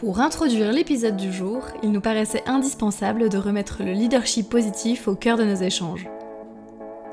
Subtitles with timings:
[0.00, 5.14] Pour introduire l'épisode du jour, il nous paraissait indispensable de remettre le leadership positif au
[5.14, 6.08] cœur de nos échanges.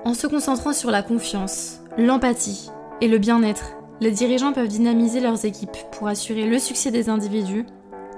[0.05, 2.69] En se concentrant sur la confiance, l'empathie
[3.01, 7.65] et le bien-être, les dirigeants peuvent dynamiser leurs équipes pour assurer le succès des individus,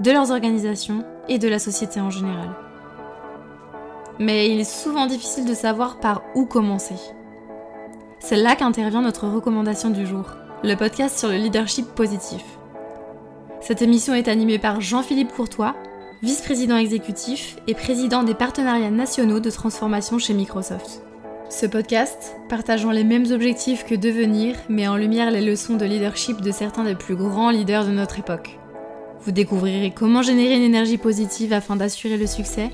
[0.01, 2.51] de leurs organisations et de la société en général.
[4.19, 6.93] Mais il est souvent difficile de savoir par où commencer.
[8.19, 10.25] C'est là qu'intervient notre recommandation du jour,
[10.63, 12.58] le podcast sur le leadership positif.
[13.61, 15.75] Cette émission est animée par Jean-Philippe Courtois,
[16.23, 21.01] vice-président exécutif et président des partenariats nationaux de transformation chez Microsoft.
[21.49, 26.41] Ce podcast, partageant les mêmes objectifs que Devenir, met en lumière les leçons de leadership
[26.41, 28.57] de certains des plus grands leaders de notre époque.
[29.21, 32.69] Vous découvrirez comment générer une énergie positive afin d'assurer le succès,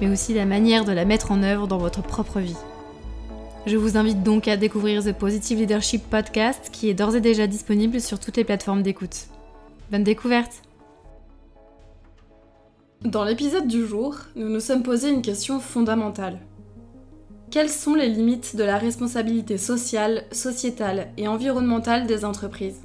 [0.00, 2.56] mais aussi la manière de la mettre en œuvre dans votre propre vie.
[3.66, 7.46] Je vous invite donc à découvrir The Positive Leadership Podcast qui est d'ores et déjà
[7.46, 9.26] disponible sur toutes les plateformes d'écoute.
[9.90, 10.62] Bonne découverte
[13.04, 16.38] Dans l'épisode du jour, nous nous sommes posé une question fondamentale.
[17.50, 22.82] Quelles sont les limites de la responsabilité sociale, sociétale et environnementale des entreprises?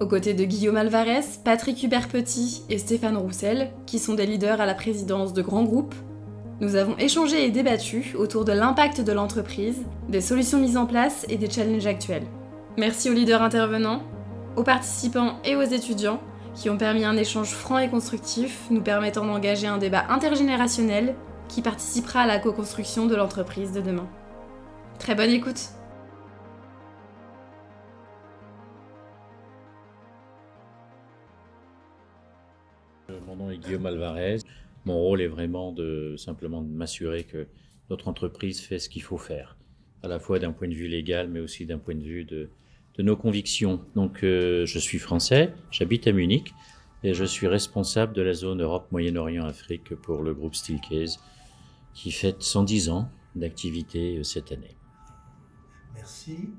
[0.00, 4.66] Aux côtés de Guillaume Alvarez, Patrick Hubert-Petit et Stéphane Roussel, qui sont des leaders à
[4.66, 5.94] la présidence de grands groupes,
[6.60, 11.24] nous avons échangé et débattu autour de l'impact de l'entreprise, des solutions mises en place
[11.28, 12.26] et des challenges actuels.
[12.76, 14.02] Merci aux leaders intervenants,
[14.56, 16.20] aux participants et aux étudiants
[16.54, 21.14] qui ont permis un échange franc et constructif, nous permettant d'engager un débat intergénérationnel
[21.48, 24.08] qui participera à la co-construction de l'entreprise de demain.
[24.98, 25.70] Très bonne écoute
[33.26, 34.38] Mon nom est Guillaume Alvarez.
[34.84, 37.46] Mon rôle est vraiment de simplement de m'assurer que
[37.90, 39.56] notre entreprise fait ce qu'il faut faire,
[40.02, 42.50] à la fois d'un point de vue légal, mais aussi d'un point de vue de,
[42.96, 43.80] de nos convictions.
[43.94, 46.54] Donc, euh, je suis français, j'habite à Munich
[47.02, 51.18] et je suis responsable de la zone Europe, Moyen-Orient, Afrique pour le groupe Steelcase,
[51.94, 54.76] qui fête 110 ans d'activité euh, cette année.
[55.94, 56.50] Merci.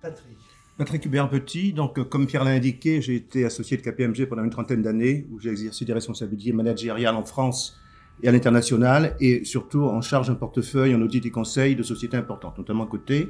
[0.00, 0.38] Patrick.
[0.78, 4.42] Patrick Hubert Petit, donc euh, comme Pierre l'a indiqué, j'ai été associé de KPMG pendant
[4.42, 7.78] une trentaine d'années où j'ai exercé des responsabilités managériales en France
[8.22, 12.16] et à l'international et surtout en charge d'un portefeuille en audit et conseil de sociétés
[12.16, 13.28] importantes, notamment côté.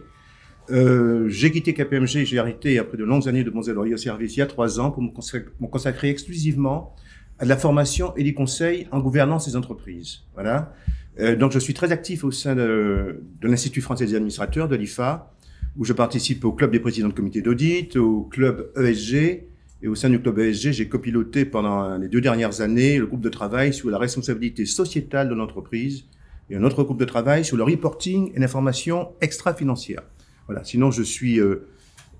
[0.71, 4.39] Euh, j'ai quitté KPMG, j'ai arrêté après de longues années de mon au service il
[4.39, 6.95] y a trois ans pour me consacrer, me consacrer exclusivement
[7.39, 10.21] à de la formation et du conseil en gouvernance des entreprises.
[10.35, 10.73] Voilà.
[11.19, 15.35] Euh, donc je suis très actif au sein de, l'Institut français des administrateurs, de l'IFA,
[15.77, 19.49] où je participe au club des présidents de comité d'audit, au club ESG.
[19.85, 23.21] Et au sein du club ESG, j'ai copiloté pendant les deux dernières années le groupe
[23.21, 26.05] de travail sur la responsabilité sociétale de l'entreprise
[26.51, 30.03] et un autre groupe de travail sur le reporting et l'information extra-financière.
[30.47, 30.65] Voilà.
[30.65, 31.67] Sinon, je suis euh,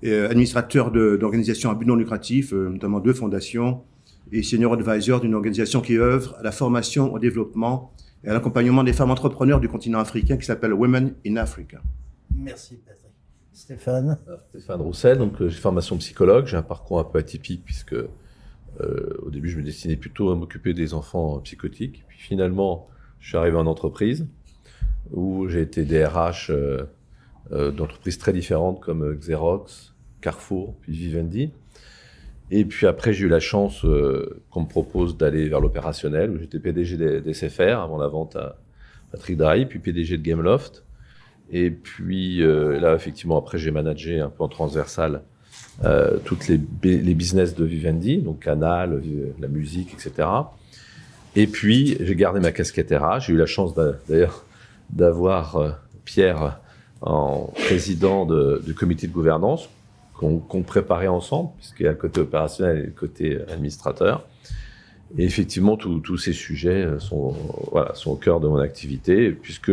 [0.03, 3.81] euh administrateur d'organisations à but non lucratif, euh, notamment deux fondations,
[4.31, 8.83] et senior advisor d'une organisation qui œuvre à la formation, au développement et à l'accompagnement
[8.83, 11.81] des femmes entrepreneurs du continent africain qui s'appelle Women in Africa.
[12.35, 13.03] Merci Patrick.
[13.51, 14.17] Stéphane
[14.49, 19.29] Stéphane Roussel, donc j'ai formation psychologue, j'ai un parcours un peu atypique puisque euh, au
[19.29, 22.03] début je me destinais plutôt à m'occuper des enfants psychotiques.
[22.07, 22.87] Puis finalement,
[23.19, 24.27] je suis arrivé en entreprise
[25.11, 26.51] où j'ai été DRH
[27.51, 31.51] d'entreprises très différentes comme Xerox, Carrefour, puis Vivendi.
[32.51, 36.37] Et puis après, j'ai eu la chance euh, qu'on me propose d'aller vers l'opérationnel, où
[36.37, 38.57] j'étais PDG des, des SFR avant la vente à
[39.11, 40.83] Patrick Drahi, puis PDG de Gameloft.
[41.51, 45.21] Et puis euh, là, effectivement, après, j'ai managé un peu en transversal
[45.83, 49.01] euh, toutes les, business de Vivendi, donc Canal,
[49.39, 50.27] la musique, etc.
[51.35, 53.21] Et puis, j'ai gardé ma casquette RH.
[53.27, 54.45] J'ai eu la chance d'ailleurs
[54.89, 55.71] d'avoir euh,
[56.05, 56.59] Pierre
[57.03, 59.69] en président de, du comité de gouvernance
[60.13, 64.25] qu'on qu préparait ensemble, puisqu'il y a le côté opérationnel et le côté administrateur.
[65.17, 67.35] Et effectivement, tous ces sujets sont,
[68.05, 69.71] au cœur de mon activité, puisque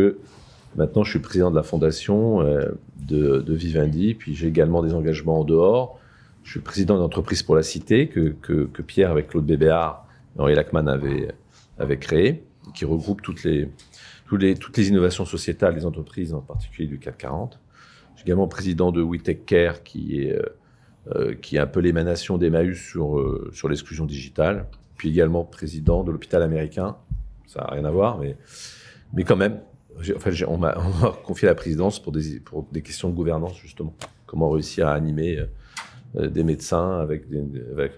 [0.75, 5.41] Maintenant, je suis président de la fondation euh, de, Vivendi, puis j'ai également des engagements
[5.41, 5.99] en dehors.
[6.43, 8.31] Je suis président d'entreprise pour la cité que,
[8.81, 10.05] Pierre, avec Claude Bébéard
[10.37, 11.27] et Henri Lachman avait,
[11.77, 12.43] avait créé,
[12.73, 13.69] qui regroupe toutes les,
[14.39, 17.59] toutes, les, innovations sociétales des entreprises, en particulier du CAC 40.
[18.13, 20.39] Je suis également président de WeTech Care, qui est,
[21.07, 24.67] euh, qui est un peu l'émanation d'Emmaüs sur, euh, sur l'exclusion digitale.
[24.97, 26.97] Puis également président de l'hôpital américain.
[27.47, 28.37] Ça n'a rien à voir, mais,
[29.13, 29.59] mais quand même,
[30.15, 30.73] Enfin, on m'a
[31.25, 33.93] confié la présidence pour des, pour des questions de gouvernance, justement.
[34.25, 35.45] Comment réussir à animer
[36.17, 37.41] euh, des médecins avec des,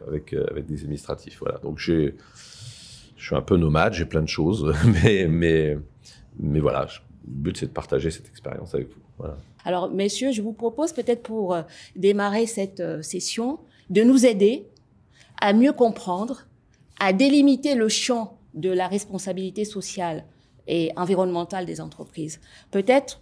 [0.08, 1.38] avec, euh, avec des administratifs.
[1.40, 1.58] Voilà.
[1.60, 2.12] Donc, je
[3.18, 4.72] suis un peu nomade, j'ai plein de choses,
[5.04, 5.78] mais, mais,
[6.40, 6.88] mais voilà,
[7.28, 9.26] le but, c'est de partager cette expérience avec vous.
[9.66, 11.62] Alors, messieurs, je vous propose peut-être pour euh,
[11.96, 13.60] démarrer cette session
[13.90, 14.68] de nous aider
[15.40, 16.48] à mieux comprendre,
[17.00, 20.26] à délimiter le champ de la responsabilité sociale
[20.68, 22.40] et environnementale des entreprises.
[22.72, 23.22] Peut-être,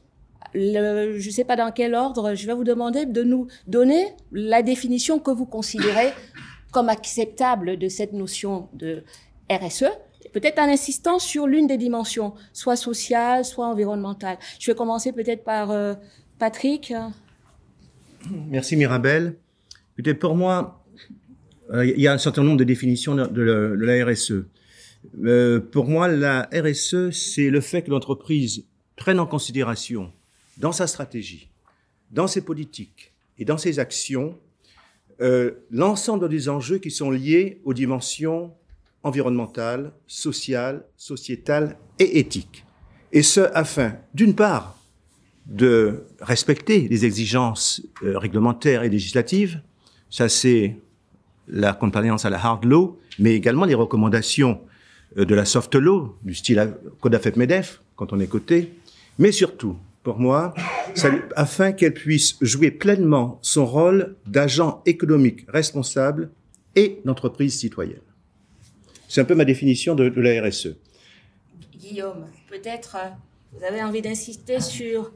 [0.53, 4.61] je ne sais pas dans quel ordre, je vais vous demander de nous donner la
[4.61, 6.11] définition que vous considérez
[6.71, 9.03] comme acceptable de cette notion de
[9.49, 9.85] RSE,
[10.31, 14.37] peut-être en insistant sur l'une des dimensions, soit sociale, soit environnementale.
[14.59, 15.93] Je vais commencer peut-être par euh,
[16.39, 16.93] Patrick.
[18.47, 19.37] Merci Mirabel.
[19.95, 20.83] Peut-être pour moi,
[21.71, 24.45] euh, il y a un certain nombre de définitions de, la RSE.
[25.23, 30.11] Euh, pour moi, la RSE, c'est le fait que l'entreprise prenne en considération
[30.57, 31.49] dans sa stratégie,
[32.11, 34.37] dans ses politiques et dans ses actions
[35.69, 38.55] l'ensemble des enjeux qui sont liés aux dimensions
[39.03, 42.65] environnementales, sociales, sociétales et éthiques.
[43.11, 44.77] Et ce, afin, d'une part,
[45.45, 49.61] de respecter les exigences euh, réglementaires et législatives,
[50.09, 50.77] ça c'est
[51.47, 54.61] la compliance à la hard law, mais également les recommandations
[55.17, 58.73] euh, de la soft law, du style Code AFEP-MEDEF, quand on est coté,
[59.19, 60.53] mais surtout, pour moi,
[61.35, 66.31] afin qu'elle puisse jouer pleinement son rôle d'agent économique responsable
[66.75, 67.99] et d'entreprise citoyenne.
[69.11, 70.77] C'est un peu ma définition de, la RSE.
[71.77, 73.09] Guillaume, peut-être euh,
[73.51, 75.11] vous avez envie d'insister sur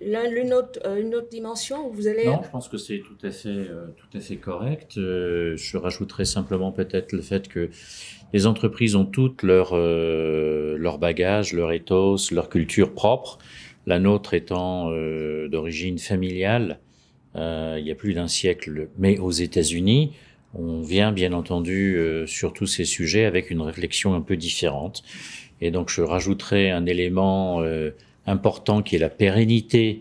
[0.00, 2.26] une autre, euh, une autre dimension où vous allez...
[2.26, 4.92] Non, je pense que c'est tout à fait, euh, tout à fait correct.
[4.94, 7.70] je rajouterai simplement peut-être le fait que
[8.32, 13.38] les entreprises ont toutes leur, leur bagage, leur ethos, leur culture propre
[13.84, 14.92] la nôtre étant
[15.48, 16.78] d'origine familiale,
[17.34, 20.12] il y a plus d'un siècle, mais aux États-Unis,
[20.54, 25.02] on vient bien entendu euh, sur tous ces sujets avec une réflexion un peu différente.
[25.60, 27.62] Et donc je rajouterai un élément
[28.26, 30.00] important qui est la pérennité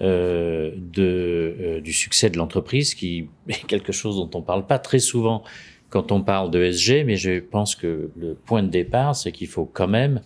[0.00, 5.42] de, du succès de l'entreprise, qui est quelque chose dont on parle pas très souvent
[5.90, 9.48] quand on parle de SG, mais je pense que le point de départ, c'est qu'il
[9.48, 10.20] faut quand même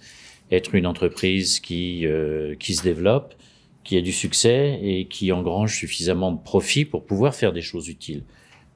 [0.51, 3.35] être une entreprise qui, euh, qui se développe,
[3.83, 7.89] qui a du succès et qui engrange suffisamment de profit pour pouvoir faire des choses
[7.89, 8.23] utiles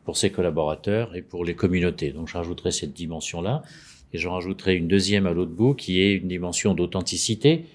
[0.09, 2.13] pour ses collaborateurs et pour les communautés.
[2.13, 3.61] Donc je cette dimension-là
[4.15, 7.67] et j'en rajouterai une deuxième à l'autre bout qui est une dimension d'authenticité.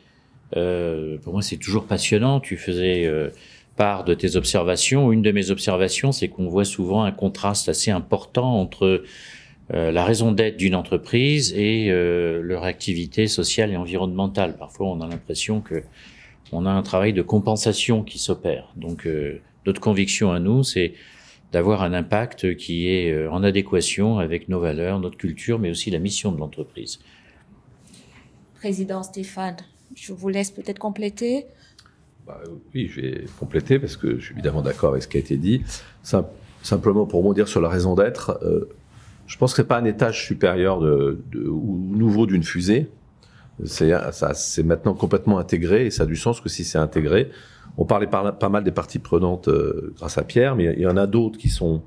[0.58, 2.40] Euh, pour moi, c'est toujours passionnant.
[2.40, 3.30] Tu faisais euh,
[3.76, 5.12] part de tes observations.
[5.12, 9.04] Une de mes observations, c'est qu'on voit souvent un contraste assez important entre
[9.72, 14.58] euh, la raison d'être d'une entreprise et leur activité sociale et environnementale.
[14.58, 15.84] Parfois, on a l'impression que
[16.52, 18.72] on a un travail de compensation qui s'opère.
[18.76, 19.08] Donc,
[19.68, 20.94] notre conviction à nous, c'est
[21.54, 26.00] d'avoir un impact qui est en adéquation avec nos valeurs, notre culture, mais aussi la
[26.00, 27.00] mission de l'entreprise.
[28.56, 29.58] Président Stéphane,
[29.96, 31.46] je vous laisse peut-être compléter.
[32.26, 32.42] Bah,
[32.74, 35.38] oui, je vais compléter parce que je suis évidemment d'accord avec ce qui a été
[35.38, 35.62] dit.
[36.64, 38.40] simplement pour dire sur la raison d'être,
[39.28, 42.90] je pense que pas un étage supérieur de, ou nouveau d'une fusée.
[43.66, 47.30] C'est maintenant complètement intégré et ça a du sens que si c'est intégré.
[47.78, 50.98] On parlait pas mal des parties prenantes euh, grâce à Pierre, mais il y en
[50.98, 51.82] a d'autres qui sont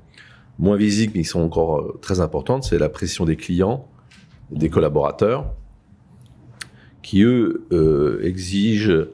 [0.59, 2.65] moins visibles mais qui sont encore euh, très importantes.
[2.65, 3.87] C'est la pression des clients,
[4.51, 5.53] des collaborateurs,
[7.01, 9.05] qui eux euh, exigent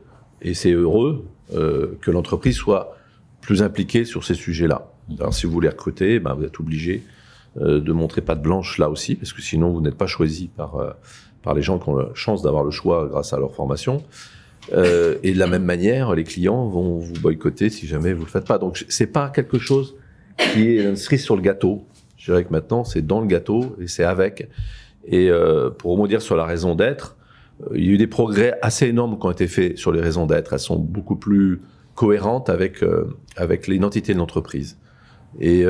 [0.41, 2.97] et c'est heureux que l'entreprise soit
[3.39, 4.91] plus impliquée sur ces sujets-là.
[5.29, 7.03] Si vous voulez recruter, ben, vous êtes obligé
[7.57, 10.95] de montrer pas de blanche là aussi, parce que sinon vous n'êtes pas choisi par
[11.43, 14.03] par les gens qui ont la chance d'avoir le choix grâce à leur formation.
[14.71, 18.29] Euh, et de la même manière, les clients vont vous boycotter si jamais vous le
[18.29, 18.57] faites pas.
[18.57, 19.95] Donc c'est pas quelque chose
[20.37, 21.85] qui est inscrit sur le gâteau.
[22.17, 24.49] Je dirais que maintenant c'est dans le gâteau et c'est avec.
[25.05, 27.17] Et euh, pour dire sur la raison d'être,
[27.75, 30.25] il y a eu des progrès assez énormes qui ont été faits sur les raisons
[30.25, 30.53] d'être.
[30.53, 31.61] Elles sont beaucoup plus
[31.95, 32.83] cohérentes avec
[33.35, 34.77] avec l'identité de l'entreprise.
[35.39, 35.65] Et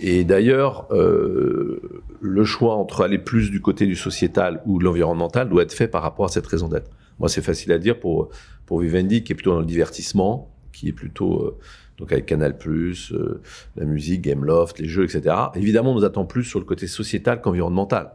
[0.00, 1.80] et d'ailleurs, euh,
[2.20, 5.88] le choix entre aller plus du côté du sociétal ou de l'environnemental doit être fait
[5.88, 6.90] par rapport à cette raison d'être.
[7.18, 8.30] Moi, c'est facile à dire pour
[8.66, 11.58] pour Vivendi qui est plutôt dans le divertissement, qui est plutôt euh,
[11.98, 13.40] donc avec Canal+, euh,
[13.76, 15.34] la musique, Gameloft, les jeux, etc.
[15.54, 18.12] Évidemment, on nous attend plus sur le côté sociétal qu'environnemental.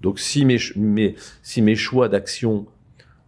[0.00, 2.66] Donc, si mes, mes si mes choix d'action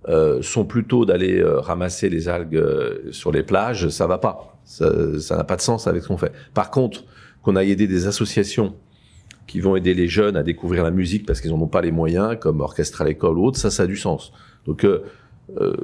[0.09, 2.63] euh, sont plutôt d'aller euh, ramasser les algues
[3.11, 4.59] sur les plages, ça va pas.
[4.65, 6.33] Ça n'a pas de sens avec ce qu'on fait.
[6.55, 7.05] Par contre,
[7.43, 8.75] qu'on aille aider des associations
[9.47, 11.91] qui vont aider les jeunes à découvrir la musique parce qu'ils n'en ont pas les
[11.91, 14.33] moyens, comme Orchestre à l'école ou autre, ça, ça a du sens.
[14.67, 15.03] Donc, euh,
[15.61, 15.75] euh,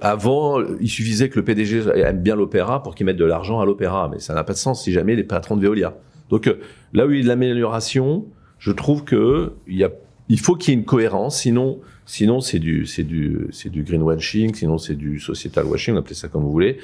[0.00, 3.66] avant, il suffisait que le PDG aime bien l'opéra pour qu'il mette de l'argent à
[3.66, 5.94] l'opéra, mais ça n'a pas de sens si jamais les patrons de Veolia.
[6.30, 6.60] Donc, euh,
[6.92, 8.26] là où il y a de l'amélioration,
[8.58, 9.90] je trouve que il y a,
[10.28, 13.82] il faut qu'il y ait une cohérence, sinon, sinon c'est du, c'est du, c'est du
[13.82, 16.78] greenwashing, sinon c'est du societal washing, appelez ça comme vous voulez.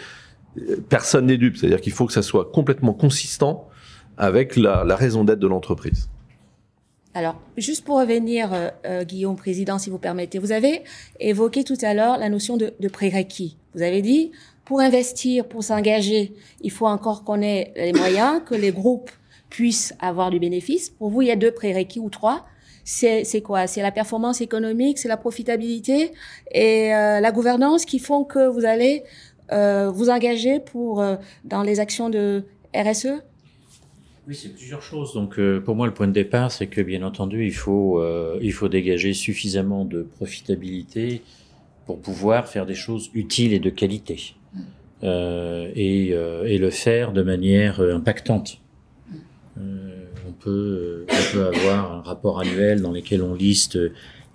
[0.88, 3.68] Personne n'est dupe, c'est-à-dire qu'il faut que ça soit complètement consistant
[4.18, 6.10] avec la, raison d'être de l'entreprise.
[7.14, 10.82] Alors, juste pour revenir, euh, euh, Guillaume, président, si vous permettez, vous avez
[11.18, 13.56] évoqué tout à l'heure la notion de, de prérequis.
[13.74, 14.30] Vous avez dit,
[14.64, 19.10] pour investir, pour s'engager, il faut encore qu'on ait les moyens, que les groupes
[19.48, 20.90] puissent avoir du bénéfice.
[20.90, 22.46] Pour vous, il y a deux prérequis ou trois.
[22.84, 23.66] C'est, quoi?
[23.66, 26.12] C'est la performance économique, c'est la profitabilité
[26.52, 29.04] et euh, la gouvernance qui font que vous allez
[29.52, 33.22] euh, vous engager pour euh, dans les actions de RSE
[34.28, 35.14] Oui, c'est plusieurs choses.
[35.14, 38.38] Donc, euh, pour moi, le point de départ, c'est que, bien entendu, il faut, euh,
[38.42, 41.22] il faut dégager suffisamment de profitabilité
[41.86, 44.34] pour pouvoir faire des choses utiles et de qualité.
[45.02, 48.60] Euh, et, euh, et le faire de manière euh, impactante.
[49.58, 53.78] Euh, on, peut, on peut avoir un rapport annuel dans lequel on liste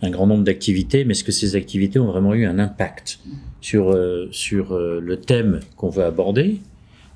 [0.02, 3.20] un grand nombre d'activités, mais est-ce que ces activités ont vraiment eu un impact
[3.62, 3.96] sur,
[4.32, 6.62] sur le thème qu'on veut aborder,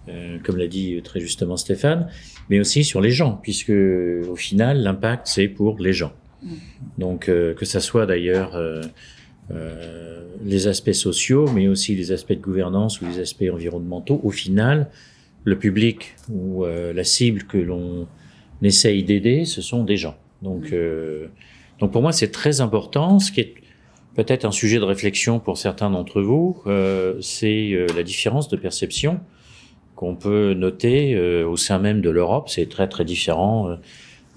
[0.09, 2.07] euh, comme l'a dit très justement Stéphane,
[2.49, 6.13] mais aussi sur les gens, puisque au final, l'impact, c'est pour les gens.
[6.97, 8.81] Donc, euh, que ça soit d'ailleurs euh,
[9.51, 14.31] euh, les aspects sociaux, mais aussi les aspects de gouvernance ou les aspects environnementaux, au
[14.31, 14.89] final,
[15.43, 18.07] le public ou euh, la cible que l'on
[18.61, 20.15] essaye d'aider, ce sont des gens.
[20.41, 21.27] Donc, euh,
[21.79, 23.19] donc pour moi, c'est très important.
[23.19, 23.53] Ce qui est
[24.15, 28.57] peut-être un sujet de réflexion pour certains d'entre vous, euh, c'est euh, la différence de
[28.57, 29.19] perception
[29.97, 32.47] qu'on peut noter euh, au sein même de l'Europe.
[32.47, 33.75] C'est très très différent euh,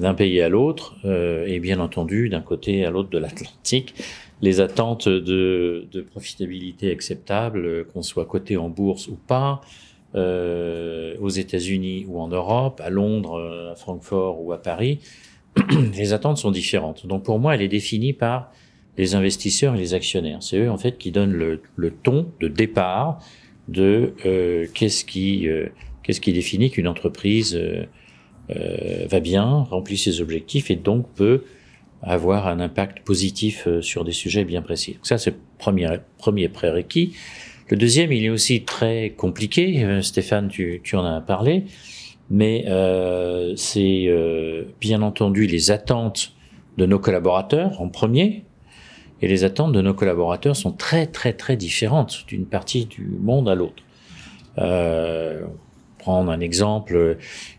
[0.00, 3.94] d'un pays à l'autre, euh, et bien entendu d'un côté à l'autre de l'Atlantique.
[4.42, 9.60] Les attentes de, de profitabilité acceptables, euh, qu'on soit coté en bourse ou pas,
[10.16, 14.98] euh, aux États-Unis ou en Europe, à Londres, euh, à Francfort ou à Paris,
[15.94, 17.06] les attentes sont différentes.
[17.06, 18.50] Donc pour moi, elle est définie par
[18.96, 20.42] les investisseurs et les actionnaires.
[20.42, 23.20] C'est eux en fait qui donnent le, le ton de départ
[23.70, 25.68] de euh, qu'est-ce qui euh,
[26.02, 27.84] qu'est-ce qui définit qu'une entreprise euh,
[28.50, 31.44] euh, va bien, remplit ses objectifs et donc peut
[32.02, 34.94] avoir un impact positif euh, sur des sujets bien précis.
[34.94, 37.14] Donc ça c'est premier premier prérequis.
[37.68, 39.84] Le deuxième, il est aussi très compliqué.
[39.84, 41.64] Euh, Stéphane, tu, tu en as parlé,
[42.28, 42.64] mais
[43.56, 44.08] c'est
[44.80, 46.32] bien entendu les attentes
[46.78, 48.44] de nos collaborateurs en premier,
[49.22, 53.48] et les attentes de nos collaborateurs sont très très très différentes d'une partie du monde
[53.48, 53.82] à l'autre.
[54.58, 55.42] Euh,
[55.98, 57.18] prendre un exemple,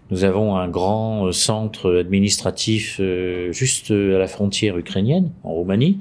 [0.10, 6.00] nous avons un grand centre administratif euh, juste à la frontière ukrainienne, en Roumanie,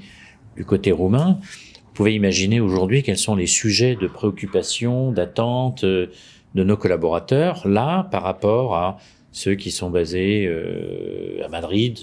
[0.56, 1.38] du côté roumain.
[1.90, 6.06] Vous pouvez imaginer aujourd'hui quels sont les sujets de préoccupation, d'attente euh,
[6.54, 8.98] de nos collaborateurs là par rapport à
[9.32, 11.98] ceux qui sont basés euh, à Madrid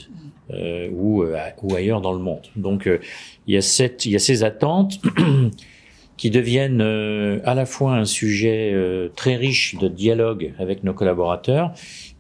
[0.52, 2.48] euh, ou, euh, ou ailleurs dans le monde.
[2.56, 3.00] Donc euh,
[3.48, 5.00] il y a cette, il y a ces attentes
[6.18, 10.94] qui deviennent euh, à la fois un sujet euh, très riche de dialogue avec nos
[10.94, 11.74] collaborateurs,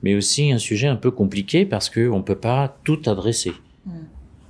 [0.03, 3.51] mais aussi un sujet un peu compliqué parce que on peut pas tout adresser.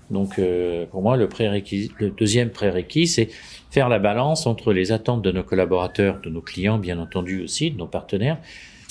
[0.09, 3.29] Donc euh, pour moi le prérequis, le deuxième prérequis, c'est
[3.71, 7.71] faire la balance entre les attentes de nos collaborateurs, de nos clients bien entendu aussi,
[7.71, 8.37] de nos partenaires,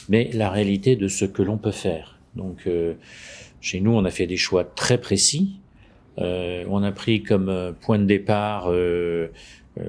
[0.08, 2.18] mais la réalité de ce que l'on peut faire.
[2.34, 2.94] Donc euh,
[3.66, 5.56] chez nous, on a fait des choix très précis.
[6.18, 9.26] Euh, on a pris comme euh, point de départ euh,
[9.78, 9.84] euh,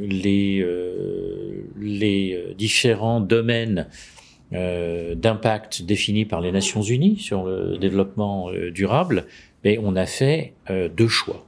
[0.00, 3.88] les, euh, les euh, différents domaines
[4.52, 9.24] d'impact définis par les Nations Unies sur le développement durable,
[9.64, 10.52] mais on a fait
[10.96, 11.44] deux choix.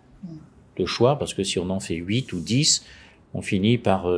[0.77, 2.85] Deux choix, parce que si on en fait huit ou dix,
[3.33, 4.09] on finit par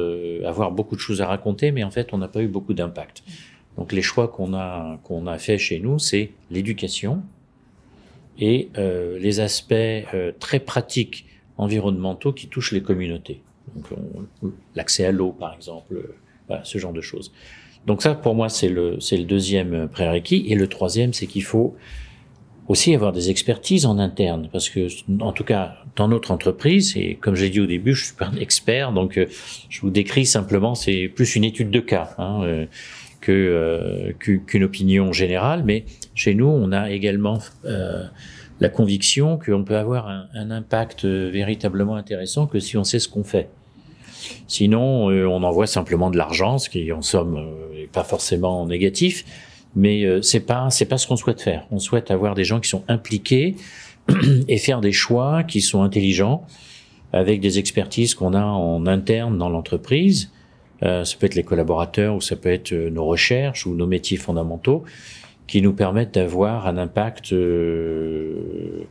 [0.47, 3.23] avoir beaucoup de choses à raconter, mais en fait, on n'a pas eu beaucoup d'impact.
[3.79, 7.23] Donc les choix qu'on a, qu'on a fait chez nous, c'est l'éducation
[8.39, 13.41] et euh, les aspects euh, très pratiques environnementaux qui touchent les communautés.
[14.75, 16.17] L'accès à l'eau, par exemple, euh,
[16.49, 17.33] voilà, ce genre de choses.
[17.87, 20.45] Donc ça, pour moi, c'est le, c'est le deuxième prérequis.
[20.49, 21.77] Et le troisième, c'est qu'il faut
[22.69, 24.89] aussi avoir des expertises en interne, parce que,
[25.21, 28.27] en tout cas, dans notre entreprise, et comme j'ai dit au début, je suis pas
[28.27, 29.27] un expert, donc euh,
[29.71, 32.67] je vous décris simplement, c'est plus une étude de cas hein, euh,
[33.21, 35.85] que euh, qu'u- qu'une opinion générale, mais
[36.15, 38.05] chez nous, on a également euh,
[38.61, 42.99] la conviction qu'on peut avoir un, un impact euh, véritablement intéressant que si on sait
[42.99, 43.49] ce qu'on fait.
[44.47, 48.67] Sinon, euh, on envoie simplement de l'argent, ce qui en somme euh, est pas forcément
[48.67, 49.25] négatif,
[49.77, 51.67] mais euh, c'est pas c'est pas ce qu'on souhaite faire.
[51.71, 53.57] On souhaite avoir des gens qui sont impliqués
[54.49, 56.45] et faire des choix qui sont intelligents
[57.13, 60.31] avec des expertises qu'on a en interne dans l'entreprise.
[60.83, 63.87] Euh, ça peut être les collaborateurs ou ça peut être euh, nos recherches ou nos
[63.87, 64.85] métiers fondamentaux
[65.47, 68.87] qui nous permettent d'avoir un impact euh,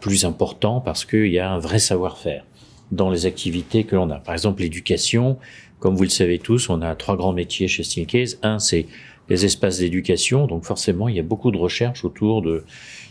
[0.00, 2.44] plus important parce qu'il y a un vrai savoir-faire.
[2.90, 4.18] dans les activités que l'on a.
[4.18, 5.38] Par exemple, l'éducation,
[5.78, 8.38] comme vous le savez tous, on a trois grands métiers chez Steelcase.
[8.42, 8.86] Un, c'est
[9.28, 12.64] les espaces d'éducation, donc forcément, il y a beaucoup de recherches autour de,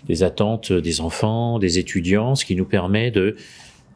[0.07, 3.37] des attentes des enfants, des étudiants, ce qui nous permet de,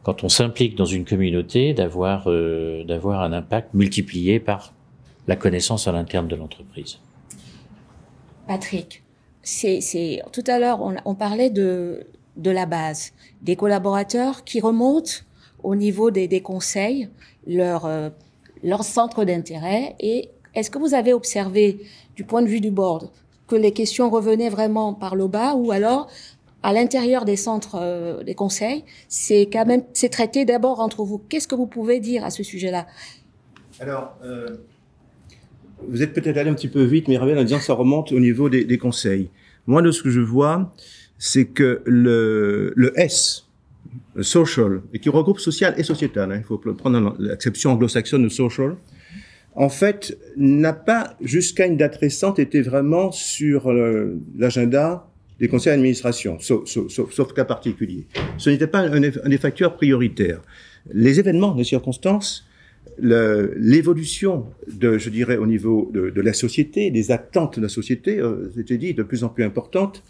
[0.04, 4.72] quand on s'implique dans une communauté, d'avoir euh, d'avoir un impact multiplié par
[5.26, 6.98] la connaissance à l'interne de l'entreprise.
[8.46, 9.02] Patrick,
[9.42, 12.06] c'est tout à l'heure on, on, parlait de
[12.36, 15.22] de la base, des collaborateurs qui remontent
[15.62, 17.08] au niveau des, des conseils,
[17.46, 18.10] leur euh,
[18.62, 21.80] leur centre d'intérêt et est-ce que vous avez observé
[22.14, 23.10] du point de vue du board
[23.46, 26.08] que les questions revenaient vraiment par le bas ou alors
[26.64, 31.18] à l'intérieur des centres euh, des conseils, c'est quand même c'est traité d'abord entre vous.
[31.28, 32.86] Qu'est-ce que vous pouvez dire à ce sujet-là?
[33.80, 34.56] Alors, euh,
[35.86, 38.18] vous êtes peut-être allé un petit peu vite, mais en disant que ça remonte au
[38.18, 39.28] niveau des, des conseils.
[39.66, 40.72] Moi, de ce que je vois,
[41.18, 43.46] c'est que le, le S,
[44.14, 48.30] le social, et qui regroupe social et sociétal, hein, il faut prendre l'acception anglo-saxonne de
[48.30, 48.76] social,
[49.54, 55.06] en fait, n'a pas, jusqu'à une date récente, été vraiment sur euh, l'agenda
[55.38, 58.06] des conseils d'administration, sauf, cas particulier.
[58.38, 60.40] Ce n'était pas un, des facteurs prioritaires.
[60.92, 62.46] Les événements, les circonstances,
[62.98, 68.78] l'évolution je dirais, au niveau de, la société, des attentes de la société, euh, c'était
[68.78, 70.02] dit, de plus en plus importantes,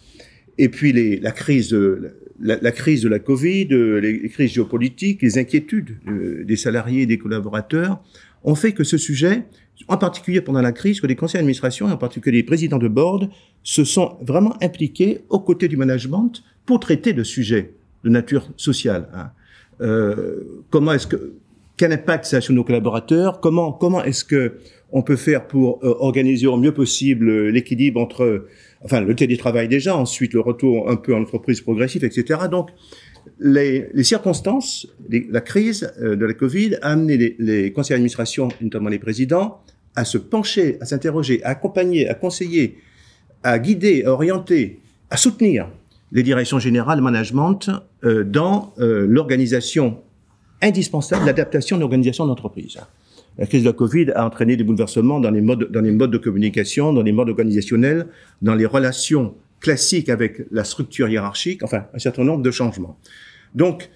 [0.59, 6.57] et puis la crise, de, la, Covid, les, les crises géopolitiques, les inquiétudes euh, des
[6.57, 8.03] salariés et des collaborateurs
[8.45, 9.45] ont fait que ce sujet,
[9.89, 12.89] en particulier pendant la crise, que les conseils d'administration, et en particulier les présidents de
[12.89, 13.29] board,
[13.63, 19.09] se sont vraiment impliqués aux côtés du management pour traiter de sujets de nature sociale.
[19.15, 19.31] Hein.
[19.81, 21.33] Euh, comment est-ce que
[21.77, 23.41] quel impact ça a sur nos collaborateurs?
[23.41, 24.59] Comment comment est-ce que
[24.93, 28.47] on peut faire pour euh, organiser au mieux possible l'équilibre entre
[28.85, 32.43] enfin le télétravail déjà, ensuite le retour un peu en entreprise progressive, etc.
[32.49, 32.71] Donc
[33.41, 38.49] les, les circonstances, la crise euh, de la Covid a amené les, les conseils d'administration,
[38.61, 39.61] notamment les présidents,
[39.97, 42.79] à se pencher, à s'interroger, à accompagner, à conseiller,
[43.43, 45.69] à guider, à orienter, à soutenir
[46.13, 47.71] les directions générales, le management
[48.05, 49.99] euh, dans euh, l'organisation
[50.63, 52.79] indispensable, l'adaptation de l'organisation d'entreprise.
[53.37, 56.13] La crise de la Covid a entraîné des bouleversements dans les modes, dans les modes
[56.13, 58.07] de communication, dans les modes organisationnels,
[58.43, 62.99] dans les relations classique avec la structure hiérarchique, enfin un certain nombre de changements.
[63.55, 63.89] Donc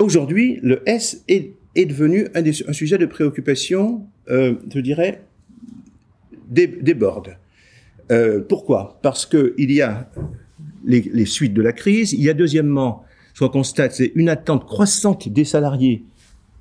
[0.00, 5.22] aujourd'hui, le S est, est devenu un, des, un, sujet de préoccupation, euh, je dirais,
[6.48, 7.30] boards.
[8.12, 8.98] Euh, pourquoi?
[9.02, 10.10] Parce que il y a
[10.84, 12.12] les, suites de la crise.
[12.12, 13.04] Il y a deuxièmement,
[13.34, 16.04] ce qu'on constate, c'est une attente croissante des salariés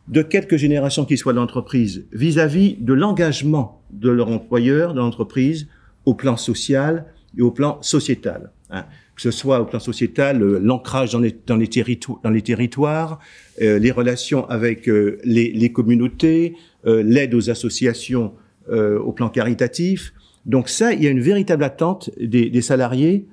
[0.08, 5.68] de quelques générations qui soient dans l'entreprise vis-à-vis de l'engagement de leur employeur dans l'entreprise
[6.06, 7.06] au plan social,
[7.38, 8.52] et au plan sociétal.
[8.70, 8.86] Hein.
[9.16, 13.20] Que ce soit au plan sociétal, euh, l'ancrage dans les, territoires,
[13.62, 18.34] euh, les relations avec euh, les, communautés, l'aide aux associations
[18.70, 20.14] au plan caritatif.
[20.46, 23.26] Donc ça, il y a une véritable attente des, des salariés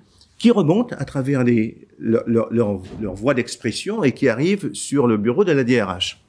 [0.42, 5.16] qui remonte à travers les, leur, leur, leur, voie d'expression et qui arrive sur le
[5.16, 6.20] bureau de la DRH.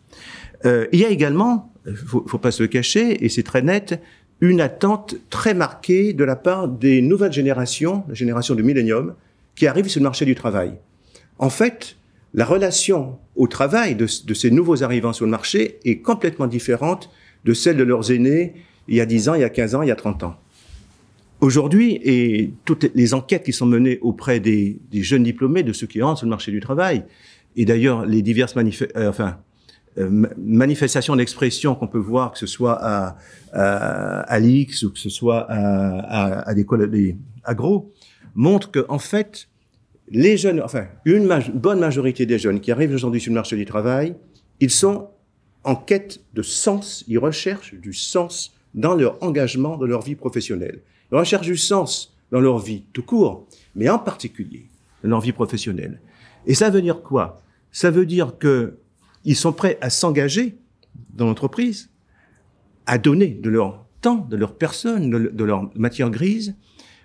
[0.66, 1.74] Euh, il y a également,
[2.06, 4.00] faut, faut pas se le cacher, et c'est très net,
[4.40, 9.16] une attente très marquée de la part des nouvelles générations, la génération du millénium,
[9.56, 10.74] qui arrivent sur le marché du travail.
[11.40, 11.96] En fait,
[12.36, 17.10] la relation au travail de, de, ces nouveaux arrivants sur le marché est complètement différente
[17.46, 18.54] de celle de leurs aînés
[18.88, 20.36] il y a 10 ans, il y a 15 ans, il y a 30 ans.
[21.42, 26.02] Aujourd'hui, et toutes les enquêtes qui sont menées auprès des, jeunes diplômés, de ceux qui
[26.02, 27.04] rentrent sur le marché du travail,
[27.56, 29.12] et d'ailleurs les diverses euh,
[29.98, 33.18] euh, manifestations d'expression qu'on peut voir, que ce soit à,
[33.52, 37.92] à, l'X ou que ce soit à, à, à des, agros,
[38.36, 39.50] montrent que en fait,
[40.10, 43.66] les jeunes, enfin, une bonne majorité des jeunes qui arrivent aujourd'hui sur le marché du
[43.66, 44.16] travail,
[44.60, 45.10] ils sont
[45.64, 50.82] en quête de sens, ils recherchent du sens dans leur engagement, dans leur vie professionnelle.
[51.12, 54.68] Ils recherchent du sens dans leur vie tout court, mais en particulier
[55.04, 56.00] dans leur vie professionnelle.
[56.46, 57.42] Et ça veut dire quoi?
[57.72, 58.78] Ça veut dire que
[59.26, 60.58] ils sont prêts à s'engager
[61.14, 61.90] dans l'entreprise,
[62.86, 66.56] à donner de leur temps, de leur personne, de, leur matière grise,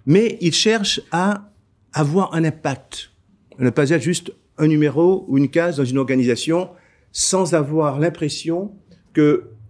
[0.07, 1.51] mais ils cherchent à
[1.93, 3.11] avoir un impact,
[3.59, 6.71] ne pas être juste un numéro ou une case dans une organisation
[7.13, 8.73] sans avoir l'impression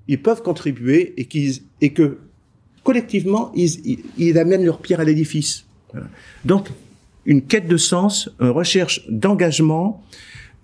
[0.09, 2.19] qu'ils peuvent contribuer et, qu'ils et que
[2.83, 5.67] collectivement, ils, ils, ils amènent leur pierre à l'édifice.
[6.45, 6.69] Donc,
[7.27, 10.03] une quête de sens, une recherche d'engagement,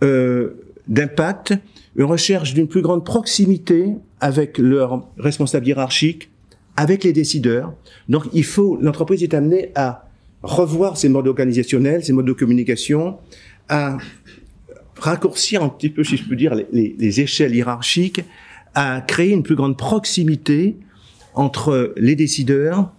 [0.02, 0.54] euh,
[0.88, 1.54] d'impact,
[1.96, 3.88] une recherche d'une plus grande proximité
[4.20, 6.30] avec leurs responsables hiérarchiques,
[6.76, 7.74] avec les décideurs.
[8.08, 10.08] Donc, il faut, l'entreprise est amenée à
[10.42, 13.18] revoir ses modes organisationnels, ses modes de communication,
[13.68, 13.98] à
[14.96, 18.22] raccourcir un petit peu, si je peux dire, les- les échelles hiérarchiques,
[18.74, 20.76] à créer une plus grande proximité
[21.34, 22.92] entre les décideurs,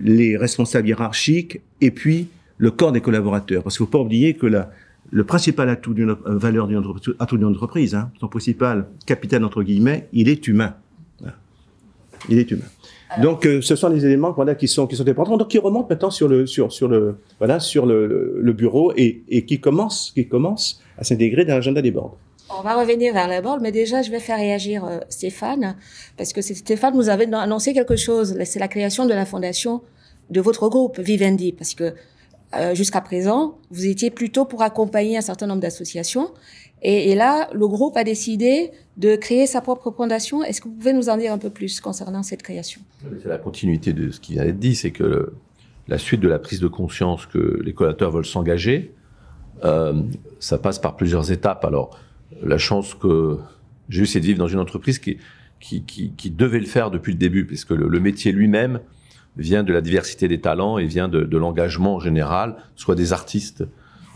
[0.00, 2.28] les responsables hiérarchiques et puis
[2.58, 3.62] le corps des collaborateurs.
[3.62, 4.70] Parce qu'il ne faut pas oublier que la,
[5.10, 9.44] le principal atout d'une euh, valeur d'une entreprise, atout d'une entreprise, hein, son principal capital
[9.44, 10.74] entre guillemets, il est humain.
[11.20, 11.36] Voilà.
[12.28, 12.64] Il est humain.
[13.22, 15.86] Donc, euh, ce sont les éléments voilà, qui sont qui sont importants, donc qui remontent
[15.88, 20.10] maintenant sur le sur sur le voilà sur le, le bureau et, et qui commencent
[20.12, 22.16] qui commencent à s'intégrer dans l'agenda des boards.
[22.50, 25.76] On va revenir vers la board, mais déjà, je vais faire réagir euh, Stéphane,
[26.16, 28.36] parce que Stéphane nous avait annoncé quelque chose.
[28.44, 29.82] C'est la création de la fondation
[30.30, 31.94] de votre groupe Vivendi, parce que
[32.54, 36.30] euh, jusqu'à présent, vous étiez plutôt pour accompagner un certain nombre d'associations,
[36.86, 40.44] et, là, le groupe a décidé de créer sa propre fondation.
[40.44, 42.82] Est-ce que vous pouvez nous en dire un peu plus concernant cette création?
[43.22, 45.32] C'est la continuité de ce qui vient d'être dit, c'est que
[45.88, 48.92] la suite de la prise de conscience que les collaborateurs veulent s'engager,
[49.64, 50.02] euh,
[50.40, 51.64] ça passe par plusieurs étapes.
[51.64, 51.98] Alors,
[52.42, 53.38] la chance que
[53.88, 55.18] j'ai eu, c'est de vivre dans une entreprise qui,
[55.60, 58.80] qui, qui, qui devait le faire depuis le début, puisque le, le métier lui-même
[59.36, 63.12] vient de la diversité des talents et vient de, de l'engagement en général, soit des
[63.12, 63.64] artistes,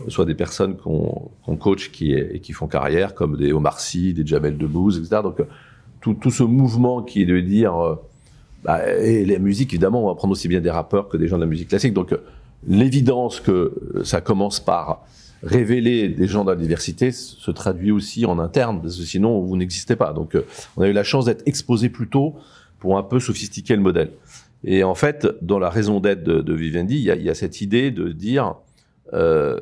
[0.07, 4.13] soit des personnes qu'on qu'on coach qui, et qui font carrière, comme des Omar Sy,
[4.13, 5.21] des Jamel Debbouze, etc.
[5.21, 5.45] Donc, euh,
[6.01, 7.75] tout, tout ce mouvement qui est de dire...
[7.75, 7.95] euh,
[8.63, 11.37] bah, et la musique, évidemment, on va prendre aussi bien des rappeurs que des gens
[11.37, 11.93] de la musique classique.
[11.93, 12.17] Donc, euh,
[12.67, 15.05] l'évidence que ça commence par
[15.43, 19.55] révéler des gens de la diversité se traduit aussi en interne, parce que sinon, vous
[19.57, 20.13] n'existez pas.
[20.13, 22.35] Donc, euh, on a eu la chance d'être exposé plus tôt
[22.79, 24.11] pour un peu sophistiquer le modèle.
[24.63, 27.29] Et en fait, dans la raison d'être de, de Vivendi, il y, a, il y
[27.29, 28.55] a cette idée de dire,
[29.13, 29.57] euh,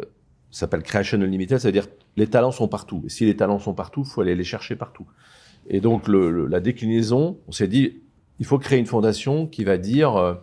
[0.49, 3.03] ça s'appelle Creation Unlimited, c'est-à-dire les talents sont partout.
[3.05, 5.05] Et si les talents sont partout, il faut aller les chercher partout.
[5.69, 7.97] Et donc, le, le- la déclinaison, on s'est dit,
[8.39, 10.33] il faut créer une fondation qui va dire euh,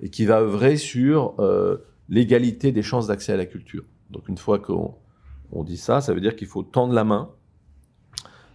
[0.00, 1.76] et qui va œuvrer sur euh,
[2.08, 3.84] l'égalité des chances d'accès à la culture.
[4.12, 4.94] Donc une fois qu'on
[5.50, 7.30] on dit ça, ça veut dire qu'il faut tendre la main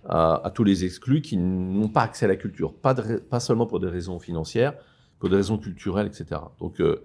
[0.09, 2.95] à, tous les exclus qui n'ont pas accès à la culture, pas,
[3.41, 4.73] seulement pour des raisons financières,
[5.19, 6.39] pour des raisons culturelles, etc.
[6.59, 7.03] Donc euh,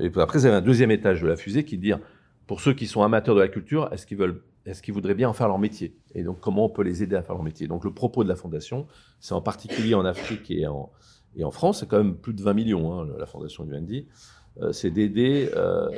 [0.00, 1.92] et puis après, vous avez un deuxième étage de la fusée qui dit
[2.46, 4.06] pour ceux qui sont amateurs de la culture, est-ce
[4.82, 5.96] qu'ils voudraient bien en faire leur métier?
[6.14, 7.66] Et donc, comment on peut les aider à faire leur métier?
[7.66, 8.86] Donc, le propos de la fondation,
[9.20, 10.90] c'est en particulier en Afrique et en,
[11.36, 14.06] et en France, c'est quand même plus de 20 millions, hein, la fondation du Andy,
[14.60, 15.88] euh, c'est d'aider euh,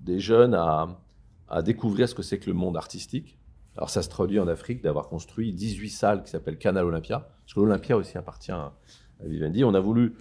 [0.00, 1.00] des jeunes à,
[1.48, 3.38] à découvrir ce que c'est que le monde artistique.
[3.76, 7.54] Alors, ça se traduit en Afrique d'avoir construit 18 salles qui s'appellent Canal Olympia, parce
[7.54, 8.72] que l'Olympia aussi appartient à,
[9.20, 9.64] Vivendi.
[9.64, 10.14] On a voulu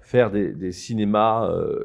[0.00, 1.84] faire des, cinémas euh,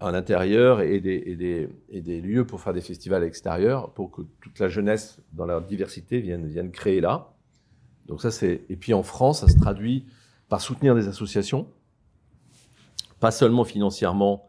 [0.00, 4.68] à l'intérieur et des, lieux pour faire des festivals à l'extérieur, pour que toute la
[4.68, 7.34] jeunesse, dans leur diversité, vienne, vienne créer là.
[8.06, 8.64] Donc ça, c'est...
[8.68, 10.06] Et puis en France, ça se traduit
[10.48, 11.68] par soutenir des associations,
[13.20, 14.46] pas seulement financièrement,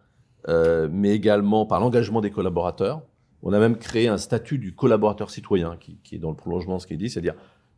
[0.47, 3.01] euh, mais également par l'engagement des collaborateurs.
[3.43, 6.81] On a même créé un statut du collaborateur citoyen, qui, est dans le prolongement de
[6.81, 7.35] ce qui est dit, c'est-à-dire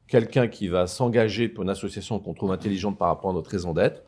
[0.07, 3.73] quelqu'un qui va s'engager pour une association qu'on trouve intelligente par rapport à notre raison
[3.73, 4.03] d'être.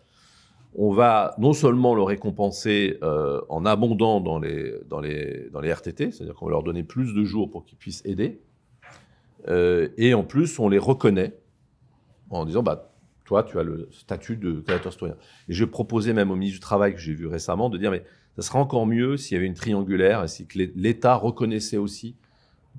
[0.73, 5.71] On va non seulement le récompenser euh, en abondant dans les, dans les, dans les
[5.71, 8.39] RTT, c'est-à-dire qu'on va leur donner plus de jours pour qu'ils puissent aider,
[9.47, 11.33] euh, et en plus on les reconnaît
[12.29, 12.93] en disant bah,
[13.25, 15.15] toi tu as le statut de collaborateur citoyen.
[15.49, 18.03] Et je proposais même au ministre du Travail que j'ai vu récemment de dire mais
[18.35, 22.15] ça serait encore mieux s'il y avait une triangulaire et si l'État reconnaissait aussi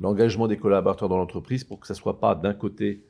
[0.00, 3.04] l'engagement des collaborateurs dans l'entreprise pour que ça soit pas d'un côté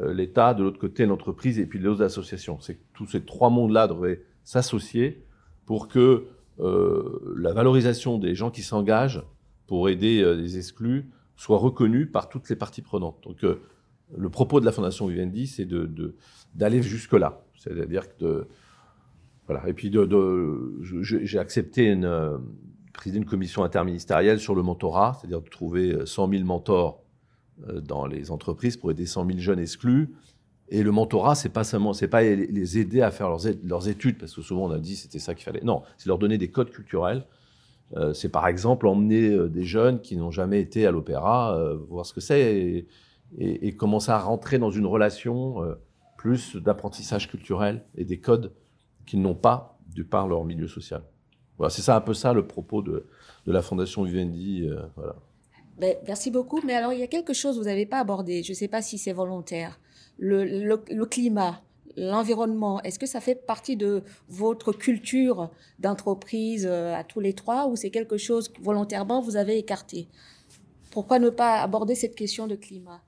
[0.00, 2.60] euh, l'État, de l'autre côté l'entreprise et puis les autres associations.
[2.60, 5.24] C'est tous ces trois mondes-là devraient s'associer
[5.64, 6.26] pour que
[6.60, 9.22] euh, la valorisation des gens qui s'engagent
[9.66, 13.18] pour aider euh, les exclus soit reconnue par toutes les parties prenantes.
[13.22, 13.44] Donc
[14.16, 15.68] le propos de la Fondation Vivendi, c'est
[16.54, 17.42] d'aller jusque-là.
[17.58, 18.46] C'est-à-dire que
[19.46, 19.68] voilà.
[19.68, 19.92] Et puis
[21.02, 22.38] j'ai accepté une euh,
[22.92, 27.02] présider une commission interministérielle sur le mentorat, c'est-à-dire de trouver 100 000 mentors
[27.68, 30.14] euh, dans les entreprises pour aider 100 000 jeunes exclus.
[30.68, 34.34] Et le mentorat, c'est pas seulement, c'est pas les aider à faire leurs, études, parce
[34.34, 35.62] que souvent on a dit c'était ça qu'il fallait.
[35.62, 37.24] Non, c'est leur donner des codes culturels.
[37.96, 41.76] Euh, c'est par exemple emmener euh, des jeunes qui n'ont jamais été à l'opéra, euh,
[41.88, 42.84] voir ce que c'est,
[43.38, 45.74] et, commencer à rentrer dans une relation euh,
[46.16, 48.52] plus d'apprentissage culturel et des codes
[49.06, 51.02] qu'ils n'ont pas du par leur milieu social.
[51.58, 53.06] Voilà, c'est ça un peu ça le propos de,
[53.46, 54.66] la Fondation Vivendi.
[54.68, 55.16] euh, voilà.
[55.78, 56.60] Ben, merci beaucoup.
[56.64, 58.42] Mais alors, il y a quelque chose que vous n'avez pas abordé.
[58.42, 59.78] Je ne sais pas si c'est volontaire.
[60.18, 61.62] Le, le, climat,
[61.96, 67.66] l'environnement, est-ce que ça fait partie de votre culture d'entreprise euh, à tous les trois
[67.68, 70.08] ou c'est quelque chose que volontairement vous avez écarté?
[70.90, 73.02] Pourquoi ne pas aborder cette question de climat?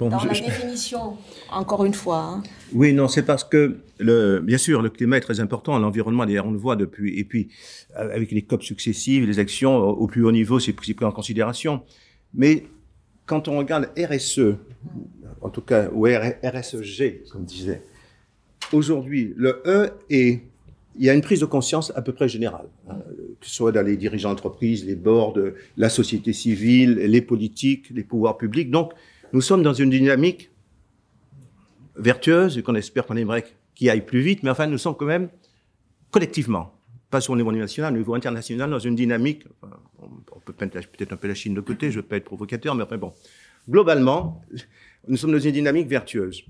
[0.00, 0.44] Bon, Dans je, la je...
[0.44, 1.18] définition,
[1.50, 2.22] encore une fois.
[2.22, 2.42] Hein.
[2.72, 5.78] Oui, non, c'est parce que, le, bien sûr, le climat est très important.
[5.78, 7.18] L'environnement, d'ailleurs, on le voit depuis.
[7.18, 7.48] Et puis,
[7.94, 11.82] avec les COP successives, les actions au plus haut niveau, c'est pris en considération.
[12.32, 12.64] Mais
[13.26, 14.54] quand on regarde RSE,
[15.42, 17.82] en tout cas, ou RSEG, comme disait,
[18.72, 20.40] aujourd'hui, le E est,
[20.98, 22.96] il y a une prise de conscience à peu près générale, hein,
[23.38, 25.34] que ce soit dans les dirigeants d'entreprise, les boards,
[25.76, 28.70] la société civile, les politiques, les pouvoirs publics.
[28.70, 28.94] Donc,
[29.32, 30.50] nous sommes dans une dynamique
[31.96, 35.28] vertueuse qu'on espère qu'on aimerait qu'il aille plus vite, mais enfin, nous sommes quand même
[36.10, 36.72] collectivement,
[37.10, 39.44] pas sur le niveau national, au niveau international, dans une dynamique,
[40.00, 42.74] on peut peut-être un peu la Chine de côté, je ne veux pas être provocateur,
[42.74, 43.12] mais enfin bon,
[43.68, 44.42] globalement,
[45.06, 46.44] nous sommes dans une dynamique vertueuse.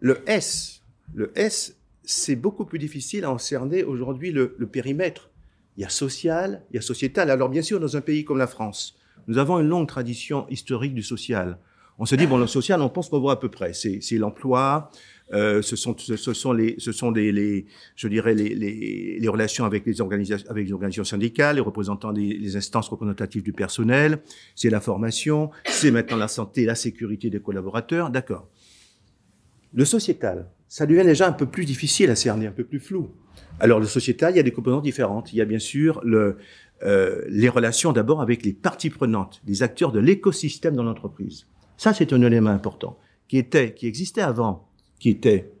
[0.00, 0.82] Le S,
[1.14, 5.30] le S, c'est beaucoup plus difficile à en cerner aujourd'hui le périmètre.
[5.76, 7.30] Il y a social, il y a sociétal.
[7.30, 10.94] Alors bien sûr, dans un pays comme la France, nous avons une longue tradition historique
[10.94, 11.58] du social.
[11.98, 13.72] On se dit, bon, le social, on pense qu'on voit à peu près.
[13.72, 14.90] C'est l'emploi,
[15.32, 19.28] euh, ce sont, ce, sont les, ce sont des, les, je dirais les, les, les,
[19.28, 23.52] relations avec les organisations, avec les organisations syndicales, les représentants des les instances représentatives du
[23.52, 24.20] personnel.
[24.54, 28.10] C'est la formation, c'est maintenant la santé, la sécurité des collaborateurs.
[28.10, 28.48] D'accord.
[29.74, 33.10] Le sociétal, ça devient déjà un peu plus difficile à cerner, un peu plus flou.
[33.60, 35.32] Alors le sociétal, il y a des composantes différentes.
[35.32, 36.38] Il y a bien sûr le,
[36.84, 41.46] euh, les relations d'abord avec les parties prenantes, les acteurs de l'écosystème dans l'entreprise.
[41.78, 45.52] Ça, c'est un élément important qui était, qui existait avant qui était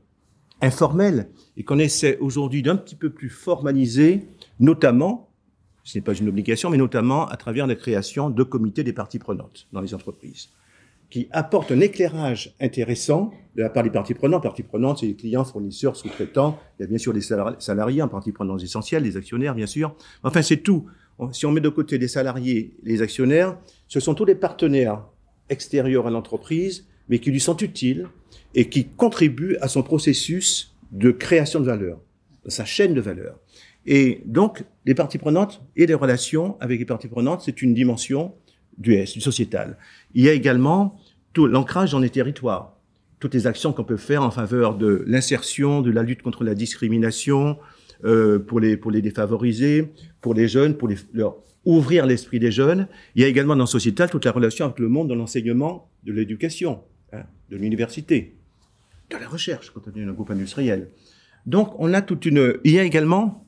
[0.60, 4.26] informel et qu'on essaie aujourd'hui d'un petit peu plus formaliser,
[4.58, 5.30] notamment,
[5.84, 9.18] ce n'est pas une obligation, mais notamment à travers la création de comités des parties
[9.18, 10.48] prenantes dans les entreprises,
[11.10, 14.42] qui apportent un éclairage intéressant de la part des parties prenantes.
[14.42, 16.58] Parties prenantes, c'est les clients, fournisseurs, sous-traitants.
[16.78, 19.94] Il y a bien sûr les salariés en partie prenante essentielle, les actionnaires, bien sûr.
[20.22, 20.86] Enfin, c'est tout.
[21.32, 25.04] Si on met de côté les salariés, les actionnaires, ce sont tous les partenaires
[25.50, 28.08] extérieurs à l'entreprise, mais qui lui sont utiles
[28.54, 32.00] et qui contribue à son processus de création de valeur,
[32.46, 33.38] sa chaîne de valeur.
[33.86, 38.34] Et donc, les parties prenantes et les relations avec les parties prenantes, c'est une dimension
[38.76, 39.76] du S, du sociétal.
[40.14, 40.98] Il y a également
[41.32, 42.76] tout l'ancrage dans les territoires,
[43.18, 46.54] toutes les actions qu'on peut faire en faveur de l'insertion, de la lutte contre la
[46.54, 47.58] discrimination,
[48.04, 51.36] euh, pour les pour les défavorisés, pour les jeunes, pour les, leur
[51.68, 52.88] ouvrir l'esprit des jeunes.
[53.14, 56.12] Il y a également dans sociétal toute la relation avec le monde de l'enseignement, de
[56.12, 56.80] l'éducation,
[57.12, 58.34] hein, de l'université
[59.10, 60.90] de la recherche quand on est un groupe industriel.
[61.46, 62.58] Donc, on a toute une.
[62.64, 63.46] Il y a également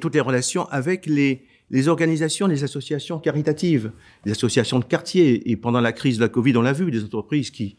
[0.00, 3.92] toutes les relations avec les organisations, les associations caritatives,
[4.24, 5.50] les associations de quartier.
[5.50, 7.76] Et pendant la crise de la Covid, on l'a vu, des entreprises qui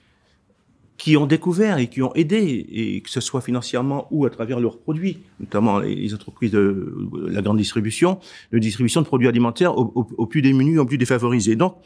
[0.98, 4.60] qui ont découvert et qui ont aidé, et que ce soit financièrement ou à travers
[4.60, 6.94] leurs produits, notamment les entreprises de
[7.28, 8.20] la grande distribution,
[8.52, 11.56] de distribution de produits alimentaires aux, plus démunis, aux plus défavorisés.
[11.56, 11.78] Donc,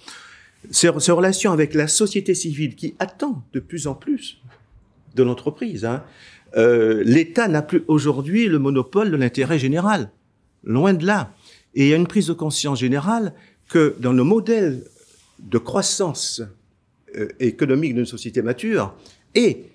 [0.69, 4.41] ces, relations avec la société civile qui attend de plus en plus
[5.15, 5.85] de l'entreprise.
[5.85, 6.03] Hein.
[6.57, 10.11] Euh, L'État n'a plus aujourd'hui le monopole de l'intérêt général.
[10.63, 11.33] Loin de là.
[11.73, 13.33] Et il y a une prise de conscience générale
[13.69, 14.83] que dans le modèle
[15.39, 16.41] de croissance
[17.39, 18.95] économique d'une société mature
[19.33, 19.71] et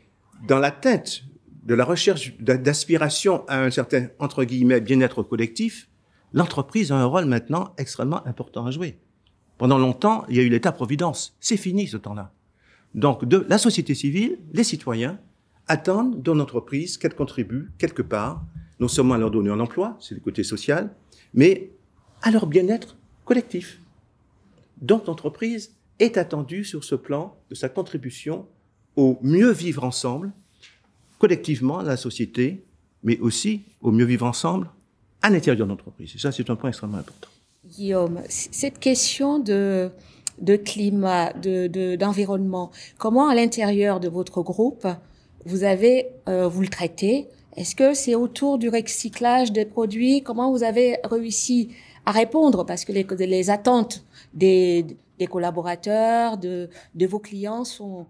[0.46, 1.22] dans la tête
[1.64, 5.88] de la recherche d'aspiration à un certain, entre guillemets, bien-être collectif,
[6.32, 8.98] l'entreprise a un rôle maintenant extrêmement important à jouer.
[9.58, 11.36] Pendant longtemps, il y a eu l'État-providence.
[11.38, 12.32] C'est fini ce temps-là.
[12.94, 15.20] Donc, de la société civile, les citoyens,
[15.68, 18.42] attendent dans l'entreprise qu'elle contribue quelque part,
[18.80, 20.94] non seulement à leur donner un emploi, c'est le côté social,
[21.34, 21.70] mais
[22.22, 23.80] à leur bien-être collectif.
[24.80, 28.46] Donc l'entreprise est attendue sur ce plan de sa contribution
[28.96, 30.32] au mieux vivre ensemble,
[31.18, 32.64] collectivement la société,
[33.04, 34.68] mais aussi au mieux vivre ensemble
[35.22, 36.12] à l'intérieur de l'entreprise.
[36.14, 37.28] Et ça, c'est un point extrêmement important.
[37.64, 39.90] Guillaume, cette question de,
[40.40, 44.86] de climat, d'environnement, de, comment à l'intérieur de votre groupe,
[45.44, 47.28] vous avez, euh, vous le traitez?
[47.56, 50.22] Est-ce que c'est autour du recyclage des produits?
[50.22, 51.70] Comment vous avez réussi
[52.06, 52.64] à répondre?
[52.64, 54.86] Parce que les, les attentes des,
[55.20, 58.06] des collaborateurs, de, vos clients sont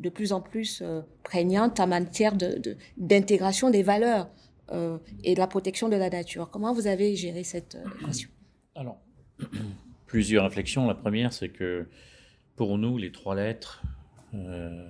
[0.00, 2.34] de plus en plus euh, prégnantes en matière
[2.96, 4.30] d'intégration de, des valeurs
[4.70, 6.48] euh, et de la protection de la nature.
[6.50, 8.30] Comment vous avez géré cette euh, équation?
[8.76, 8.98] Alors,
[10.06, 10.86] plusieurs réflexions.
[10.86, 11.86] La première, c'est que
[12.54, 13.82] pour nous, les trois lettres,
[14.34, 14.86] euh,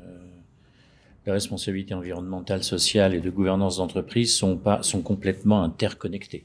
[1.24, 6.44] les responsabilités environnementales, sociales et de gouvernance d'entreprise sont, pas, sont complètement interconnectées.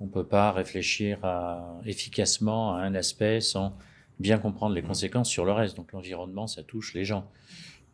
[0.00, 3.74] On ne peut pas réfléchir à, efficacement à un aspect sans
[4.18, 5.76] bien comprendre les conséquences sur le reste.
[5.76, 7.28] Donc l'environnement, ça touche les gens.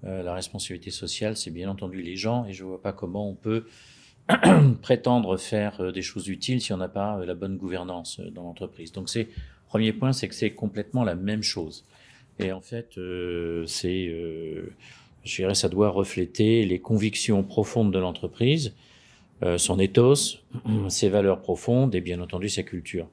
[0.05, 3.29] Euh, la responsabilité sociale, c'est bien entendu les gens, et je ne vois pas comment
[3.29, 3.67] on peut
[4.83, 8.31] prétendre faire euh, des choses utiles si on n'a pas euh, la bonne gouvernance euh,
[8.31, 8.93] dans l'entreprise.
[8.93, 9.29] Donc c'est
[9.67, 11.85] premier point, c'est que c'est complètement la même chose.
[12.41, 14.73] Et en fait, euh, c'est euh,
[15.25, 18.75] je dirais, ça doit refléter les convictions profondes de l'entreprise,
[19.43, 20.39] euh, son ethos,
[20.89, 23.09] ses valeurs profondes et bien entendu sa culture.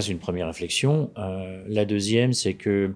[0.00, 1.10] C'est une première réflexion.
[1.16, 2.94] Euh, la deuxième, c'est que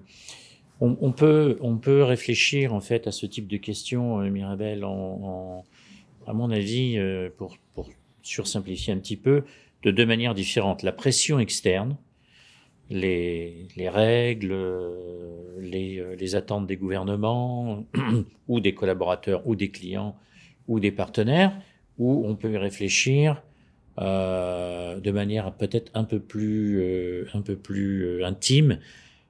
[0.83, 6.33] on, peut, on peut réfléchir en fait à ce type de questions, euh, Mirabel, à
[6.33, 7.87] mon avis, euh, pour, pour
[8.23, 9.43] sursimplifier un petit peu,
[9.83, 10.81] de deux manières différentes.
[10.81, 11.97] La pression externe,
[12.89, 14.55] les, les règles,
[15.59, 17.85] les, les, attentes des gouvernements
[18.47, 20.15] ou des collaborateurs ou des clients
[20.67, 21.55] ou des partenaires,
[21.99, 23.43] où on peut réfléchir
[23.99, 28.79] euh, de manière peut-être un peu plus, euh, un peu plus euh, intime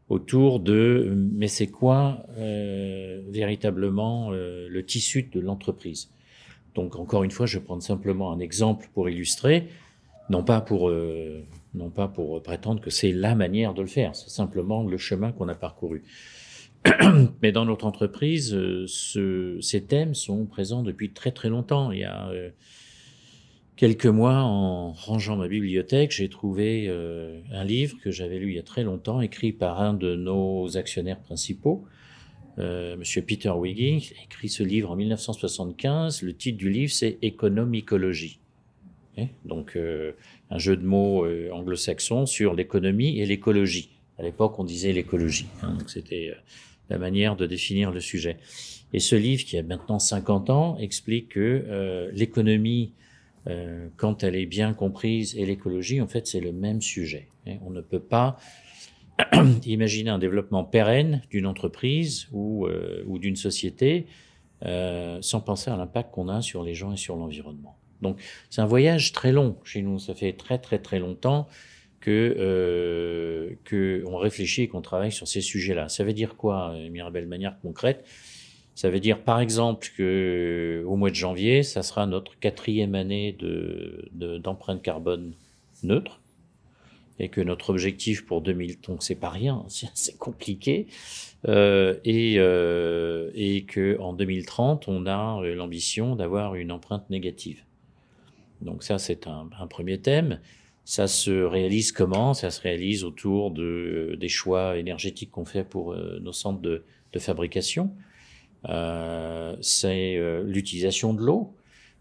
[0.10, 6.10] autour de mais c'est quoi euh, véritablement euh, le tissu de l'entreprise?
[6.76, 9.68] Donc encore une fois, je vais prendre simplement un exemple pour illustrer,
[10.30, 11.44] non pas pour euh,
[11.74, 15.32] non pas pour prétendre que c'est la manière de le faire, c'est simplement le chemin
[15.32, 16.04] qu'on a parcouru.
[17.42, 18.52] Mais dans notre entreprise,
[18.86, 21.92] ce, ces thèmes sont présents depuis très très longtemps.
[21.92, 22.32] Il y a
[23.82, 28.56] quelques mois, en rangeant ma bibliothèque, j'ai trouvé euh, un livre que j'avais lu il
[28.56, 31.84] y a très longtemps, écrit par un de nos actionnaires principaux,
[32.60, 36.22] euh, Monsieur Peter Wiggy, écrit ce livre en 1975.
[36.22, 38.40] Le titre du livre, c'est Économicologie.
[39.18, 40.12] Eh, donc, euh,
[40.52, 43.90] un jeu de mots euh, anglo-saxon sur l'économie et l'écologie.
[44.20, 45.48] À l'époque, on disait l'écologie.
[45.64, 46.40] Hein, donc, c'était euh,
[46.92, 48.38] la manière de définir le sujet.
[48.94, 52.94] Et ce livre, qui a maintenant 50 ans, explique que euh, l'économie
[53.48, 57.28] euh, quand elle est bien comprise, et l'écologie, en fait, c'est le même sujet.
[57.62, 58.38] On ne peut pas
[59.66, 64.08] imaginer un développement pérenne d'une entreprise ou, euh, ou d'une société
[64.66, 67.78] euh, sans penser à l'impact qu'on a sur les gens et sur l'environnement.
[68.02, 70.00] Donc, c'est un voyage très long chez nous.
[70.00, 71.48] Ça fait très, très, très longtemps
[72.00, 75.90] que, euh, que on réfléchit et qu'on travaille sur ces sujets-là.
[75.90, 78.06] Ça veut dire quoi, Mirabel, de manière concrète?
[78.82, 83.32] Ça veut dire, par exemple, que au mois de janvier, ça sera notre quatrième année
[83.32, 85.34] de, d'empreinte de, carbone
[85.84, 86.20] neutre,
[87.20, 90.88] et que notre objectif pour 2000, donc c'est pas rien, c'est compliqué,
[91.48, 93.30] euh, et, euh,
[93.68, 97.64] que en 2030, on a l'ambition d'avoir une empreinte négative.
[98.62, 100.40] Donc ça, c'est un, premier thème.
[100.86, 102.34] Ça se réalise comment?
[102.34, 106.84] Ça se réalise autour de, des choix énergétiques qu'on fait pour euh, nos centres de
[107.20, 107.92] fabrication.
[108.70, 111.56] Euh, c'est euh, l'utilisation de l'eau,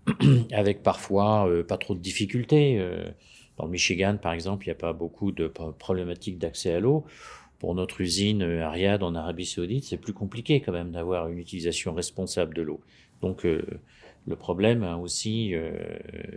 [0.53, 2.83] avec parfois euh, pas trop de difficultés.
[3.57, 7.05] Dans le Michigan, par exemple, il n'y a pas beaucoup de problématiques d'accès à l'eau.
[7.59, 11.39] Pour notre usine à Riyad, en Arabie Saoudite, c'est plus compliqué quand même d'avoir une
[11.39, 12.81] utilisation responsable de l'eau.
[13.21, 13.45] Donc,
[14.27, 15.73] le problème a aussi, euh,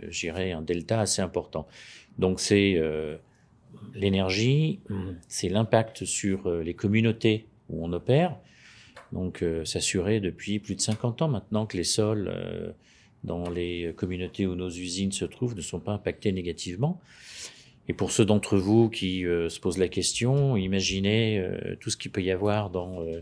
[0.08, 1.66] j'irais, un delta assez important.
[2.18, 3.16] Donc, c'est euh,
[3.94, 4.80] l'énergie,
[5.28, 8.36] c'est l'impact sur les communautés où on opère,
[9.14, 12.72] donc, euh, s'assurer depuis plus de 50 ans maintenant que les sols euh,
[13.22, 17.00] dans les communautés où nos usines se trouvent ne sont pas impactés négativement.
[17.88, 21.96] Et pour ceux d'entre vous qui euh, se posent la question, imaginez euh, tout ce
[21.96, 23.20] qu'il peut y avoir dans euh,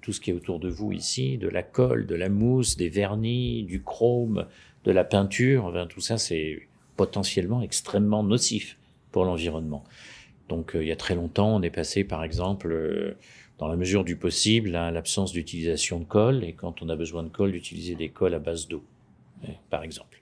[0.00, 2.88] tout ce qui est autour de vous ici, de la colle, de la mousse, des
[2.88, 4.46] vernis, du chrome,
[4.84, 5.64] de la peinture.
[5.64, 8.78] Enfin, tout ça, c'est potentiellement extrêmement nocif
[9.10, 9.82] pour l'environnement.
[10.48, 13.16] Donc, il y a très longtemps, on est passé, par exemple,
[13.62, 17.22] dans la mesure du possible, à l'absence d'utilisation de colle, et quand on a besoin
[17.22, 18.82] de colle, d'utiliser des colles à base d'eau,
[19.70, 20.20] par exemple.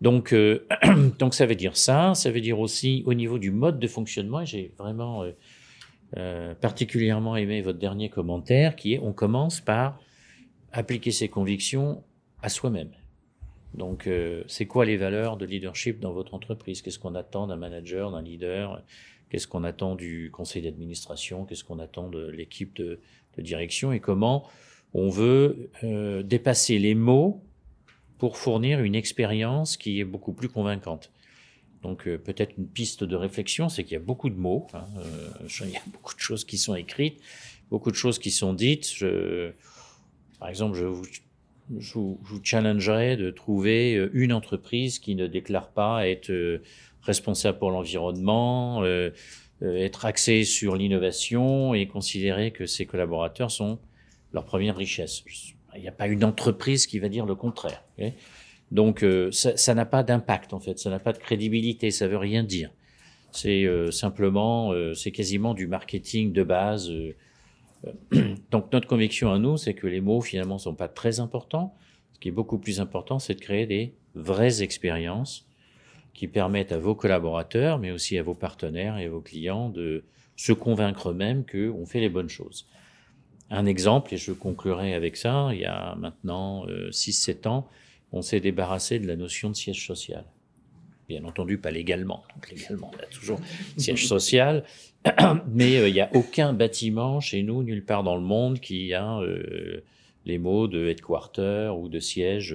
[0.00, 0.66] Donc, euh,
[1.20, 4.44] donc ça veut dire ça, ça veut dire aussi au niveau du mode de fonctionnement,
[4.44, 5.30] j'ai vraiment euh,
[6.16, 10.00] euh, particulièrement aimé votre dernier commentaire, qui est on commence par
[10.72, 12.02] appliquer ses convictions
[12.42, 12.90] à soi-même.
[13.74, 14.08] Donc,
[14.48, 16.82] c'est quoi les valeurs de leadership dans votre entreprise?
[16.82, 18.82] Qu'est-ce qu'on attend d'un manager, d'un leader?
[19.30, 21.44] Qu'est-ce qu'on attend du conseil d'administration?
[21.44, 23.00] Qu'est-ce qu'on attend de l'équipe de,
[23.36, 23.92] direction?
[23.92, 24.48] Et comment
[24.94, 27.40] on veut euh, dépasser les mots
[28.18, 31.12] pour fournir une expérience qui est beaucoup plus convaincante?
[31.82, 34.86] Donc euh, peut-être une piste de réflexion, c'est qu'il y a beaucoup de mots, hein,
[34.98, 37.20] euh, il y a beaucoup de choses qui sont écrites,
[37.70, 38.92] beaucoup de choses qui sont dites.
[40.40, 41.06] Par exemple, je vous,
[41.78, 46.60] je vous, challengerais de trouver une entreprise qui ne déclare pas être
[47.08, 49.10] responsable pour l'environnement, euh,
[49.62, 53.78] être axée sur l'innovation et considérer que ses collaborateurs sont
[54.32, 55.24] leur première richesse.
[55.74, 57.82] Il n'y a pas une entreprise qui va dire le contraire.
[58.70, 62.18] Donc euh, ça n'a pas d'impact en fait, ça n'a pas de crédibilité, ça veut
[62.18, 62.70] rien dire.
[63.32, 66.90] C'est euh, simplement, euh, c'est quasiment du marketing de base.
[68.50, 71.74] Donc notre conviction à nous, c'est que les mots finalement sont pas très importants.
[72.12, 75.47] Ce qui est beaucoup plus important, c'est de créer des vraies expériences
[76.14, 80.04] qui permettent à vos collaborateurs, mais aussi à vos partenaires et à vos clients de
[80.36, 82.66] se convaincre eux-mêmes qu'on fait les bonnes choses.
[83.50, 87.68] Un exemple, et je conclurai avec ça, il y a maintenant 6-7 ans,
[88.12, 90.24] on s'est débarrassé de la notion de siège social.
[91.08, 92.22] Bien entendu, pas légalement.
[92.34, 93.40] Donc légalement, on a toujours
[93.78, 94.64] siège social.
[95.48, 98.92] Mais euh, il n'y a aucun bâtiment chez nous, nulle part dans le monde, qui
[98.92, 99.82] a euh,
[100.26, 102.54] les mots de headquarter ou de siège.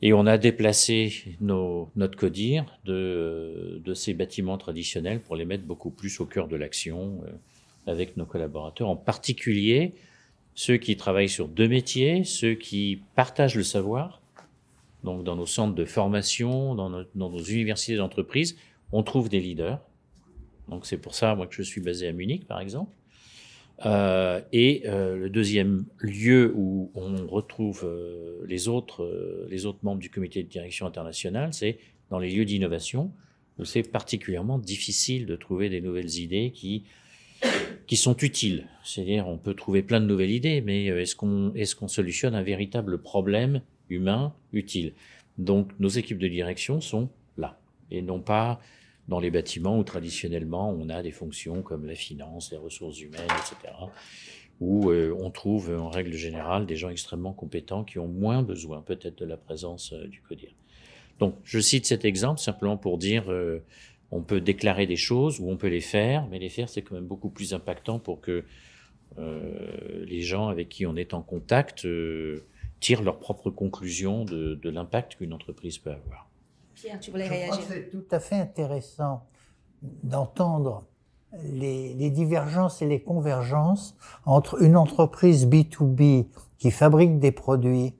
[0.00, 5.64] Et on a déplacé nos, notre CODIR de, de, ces bâtiments traditionnels pour les mettre
[5.64, 7.32] beaucoup plus au cœur de l'action euh,
[7.86, 9.94] avec nos collaborateurs, en particulier
[10.54, 14.20] ceux qui travaillent sur deux métiers, ceux qui partagent le savoir.
[15.04, 18.56] Donc dans nos centres de formation, dans, dans nos universités d'entreprise,
[18.90, 19.80] on trouve des leaders.
[20.68, 22.90] Donc c'est pour ça moi que je suis basé à Munich par exemple.
[23.86, 29.78] Euh, et euh, le deuxième lieu où on retrouve euh, les, autres, euh, les autres
[29.82, 31.78] membres du comité de direction internationale, c'est
[32.10, 33.12] dans les lieux d'innovation,
[33.58, 36.84] où c'est particulièrement difficile de trouver des nouvelles idées qui,
[37.86, 38.66] qui sont utiles.
[38.82, 42.34] C'est-à-dire, on peut trouver plein de nouvelles idées, mais euh, est-ce qu'on est qu'on solutionne
[42.34, 43.60] un véritable problème
[43.90, 44.92] humain utile?
[45.36, 47.60] Donc, nos équipes de direction sont là,
[47.92, 48.60] et non pas
[49.08, 53.22] dans les bâtiments où traditionnellement on a des fonctions comme la finance, les ressources humaines,
[53.22, 53.74] etc.,
[54.60, 58.82] où euh, on trouve en règle générale des gens extrêmement compétents qui ont moins besoin
[58.82, 60.52] peut-être de la présence euh, du CODIR.
[61.18, 63.64] Donc je cite cet exemple simplement pour dire euh,
[64.10, 66.96] on peut déclarer des choses ou on peut les faire, mais les faire c'est quand
[66.96, 68.44] même beaucoup plus impactant pour que
[69.18, 71.86] euh, les gens avec qui on est en contact
[72.80, 76.28] tirent leurs propres conclusions de l'impact qu'une entreprise peut avoir.
[76.80, 79.26] Pierre, tu voulais Je réagir c'est tout à fait intéressant
[79.82, 80.86] d'entendre
[81.42, 87.94] les, les divergences et les convergences entre une entreprise B2B qui fabrique des produits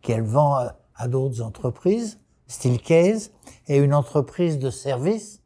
[0.00, 3.32] qu'elle vend à, à d'autres entreprises, style case,
[3.68, 5.42] et une entreprise de service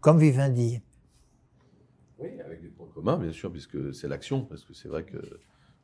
[0.00, 0.80] comme Vivendi.
[2.18, 5.18] Oui, avec des points communs, bien sûr, puisque c'est l'action, parce que c'est vrai que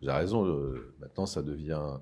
[0.00, 1.98] j'ai raison, le- maintenant ça devient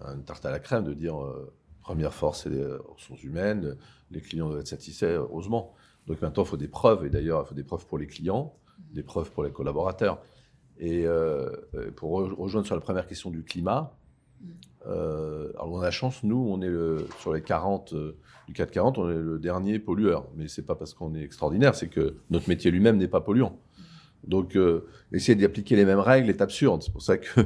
[0.00, 3.76] une tarte à la crème de dire euh, première force, c'est les ressources humaines,
[4.10, 5.74] les clients doivent être satisfaits, heureusement.
[6.06, 8.54] Donc maintenant, il faut des preuves, et d'ailleurs, il faut des preuves pour les clients,
[8.92, 10.20] des preuves pour les collaborateurs.
[10.78, 13.94] Et euh, euh, pour re- rejoindre sur la première question du climat,
[14.86, 18.16] euh, alors on a la chance, nous, on est le, sur les 40 euh,
[18.46, 20.28] du 440, on est le dernier pollueur.
[20.36, 23.58] Mais c'est pas parce qu'on est extraordinaire, c'est que notre métier lui-même n'est pas polluant.
[24.26, 26.82] Donc, euh, essayer d'appliquer les mêmes règles est absurde.
[26.82, 27.40] C'est pour ça que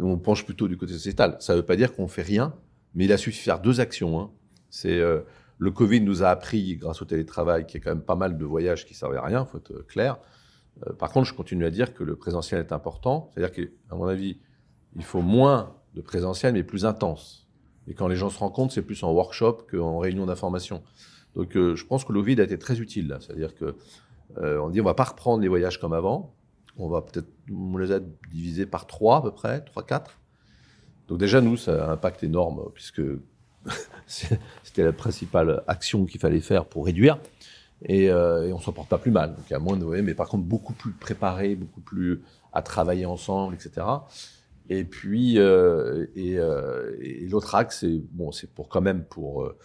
[0.00, 1.36] on penche plutôt du côté sociétal.
[1.40, 2.54] Ça ne veut pas dire qu'on fait rien,
[2.94, 4.20] mais il a suffi de faire deux actions.
[4.20, 4.30] hein.
[4.70, 5.20] C'est euh,
[5.58, 8.36] le Covid nous a appris, grâce au télétravail, qu'il y a quand même pas mal
[8.36, 10.18] de voyages qui servaient à rien, faut être clair.
[10.86, 13.30] Euh, par contre, je continue à dire que le présentiel est important.
[13.32, 14.38] C'est-à-dire qu'à mon avis,
[14.96, 17.48] il faut moins de présentiel, mais plus intense.
[17.88, 20.82] Et quand les gens se rencontrent, c'est plus en workshop qu'en réunion d'information.
[21.34, 23.16] Donc, euh, je pense que le Covid a été très utile.
[23.20, 23.76] C'est-à-dire que
[24.38, 26.35] euh, on dit on va pas reprendre les voyages comme avant.
[26.78, 27.28] On va peut-être,
[27.78, 28.00] les a
[28.30, 30.18] divisés par trois à peu près, trois, quatre.
[31.08, 33.02] Donc déjà nous, ça a un impact énorme puisque
[34.06, 37.18] c'était la principale action qu'il fallait faire pour réduire.
[37.82, 39.34] Et, euh, et on s'en porte pas plus mal.
[39.36, 42.22] Donc a moins de mais par contre beaucoup plus préparé, beaucoup plus
[42.52, 43.86] à travailler ensemble, etc.
[44.68, 49.56] Et puis euh, et, euh, et l'autre axe, c'est bon, pour quand même pour euh,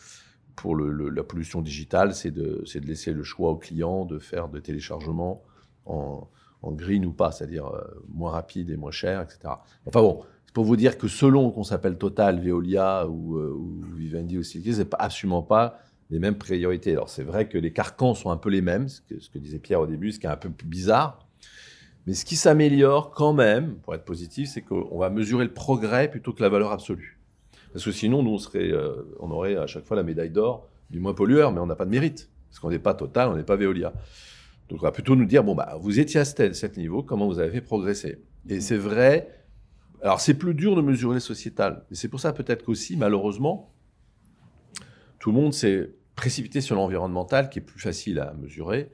[0.55, 4.47] pour le, la pollution digitale, c'est de, de laisser le choix au client de faire
[4.47, 5.43] de téléchargement
[5.85, 6.27] en,
[6.61, 7.81] en green ou pas, c'est-à-dire euh,
[8.13, 9.55] moins rapide et moins cher, etc.
[9.85, 13.81] Enfin bon, c'est pour vous dire que selon qu'on s'appelle Total, Veolia ou, euh, ou
[13.95, 16.91] Vivendi ou Silky, c'est absolument pas les mêmes priorités.
[16.91, 19.81] Alors c'est vrai que les carcans sont un peu les mêmes, ce que, disait Pierre
[19.81, 21.25] au début, ce qui est un peu bizarre.
[22.07, 26.09] Mais ce qui s'améliore quand même, pour être positif, c'est qu'on va mesurer le progrès
[26.09, 27.19] plutôt que la valeur absolue.
[27.73, 30.67] Parce que sinon, nous, on, serait, euh, on aurait à chaque fois la médaille d'or
[30.89, 32.29] du moins pollueur, mais on n'a pas de mérite.
[32.49, 33.93] Parce qu'on n'est pas Total, on n'est pas Veolia.
[34.71, 37.27] Donc, on va plutôt nous dire, bon, bah, vous étiez à ce cet niveau, comment
[37.27, 38.23] vous avez fait progresser?
[38.47, 39.29] Et c'est vrai,
[40.01, 41.85] alors c'est plus dur de mesurer les sociétales.
[41.91, 43.73] Et c'est pour ça peut-être qu'aussi, malheureusement,
[45.19, 48.91] tout le monde s'est précipité sur l'environnemental, qui est plus facile à mesurer.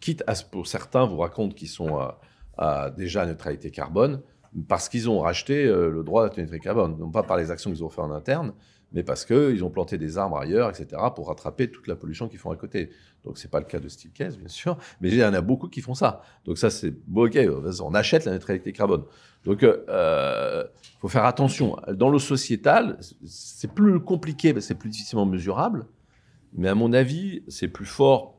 [0.00, 2.20] Quitte à, ce- pour certains, vous racontent qu'ils sont à,
[2.58, 4.22] à déjà neutralité carbone,
[4.68, 6.98] parce qu'ils ont racheté euh, le droit de la neutralité carbone.
[6.98, 8.52] Non pas par les actions qu'ils ont fait en interne,
[8.92, 12.38] mais parce qu'ils ont planté des arbres ailleurs, etc., pour rattraper toute la pollution qu'ils
[12.38, 12.90] font à côté.
[13.24, 15.68] Donc, c'est pas le cas de Steelcase, bien sûr, mais il y en a beaucoup
[15.68, 16.22] qui font ça.
[16.44, 17.38] Donc, ça, c'est bon, ok,
[17.80, 19.04] on achète la neutralité carbone.
[19.44, 20.64] Donc, il euh,
[21.00, 21.76] faut faire attention.
[21.88, 25.86] Dans le sociétal, c'est plus compliqué, c'est plus difficilement mesurable,
[26.54, 28.38] mais à mon avis, c'est plus fort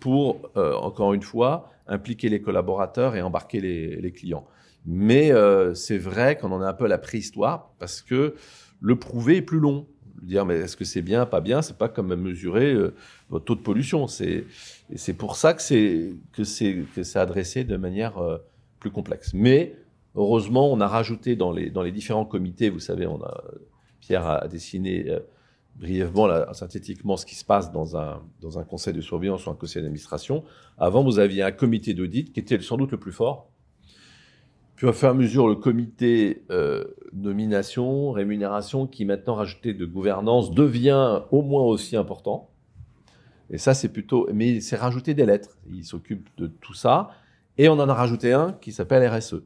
[0.00, 4.46] pour, euh, encore une fois, impliquer les collaborateurs et embarquer les, les clients.
[4.86, 8.34] Mais euh, c'est vrai qu'on en est un peu la préhistoire parce que
[8.84, 9.86] le prouver est plus long.
[10.22, 12.94] Dire, mais est-ce que c'est bien, pas bien, c'est pas comme mesurer euh,
[13.30, 14.06] votre taux de pollution.
[14.06, 14.44] C'est,
[15.18, 18.38] pour ça que c'est, que c'est, que c'est adressé de manière euh,
[18.78, 19.32] plus complexe.
[19.34, 19.74] Mais
[20.14, 23.42] heureusement, on a rajouté dans les, dans les différents comités, vous savez, on a,
[24.00, 25.20] Pierre a dessiné euh,
[25.76, 29.54] brièvement, synthétiquement, ce qui se passe dans un, dans un conseil de surveillance ou un
[29.54, 30.44] conseil d'administration.
[30.78, 33.50] Avant, vous aviez un comité d'audit qui était sans doute le plus fort.
[34.76, 39.86] Puis, au fur et à mesure, le comité euh, nomination, rémunération, qui maintenant rajouté de
[39.86, 42.50] gouvernance, devient au moins aussi important.
[43.50, 44.28] Et ça, c'est plutôt.
[44.32, 45.56] Mais c'est rajouté des lettres.
[45.72, 47.10] Il s'occupe de tout ça.
[47.56, 49.42] Et on en a rajouté un qui s'appelle RSE.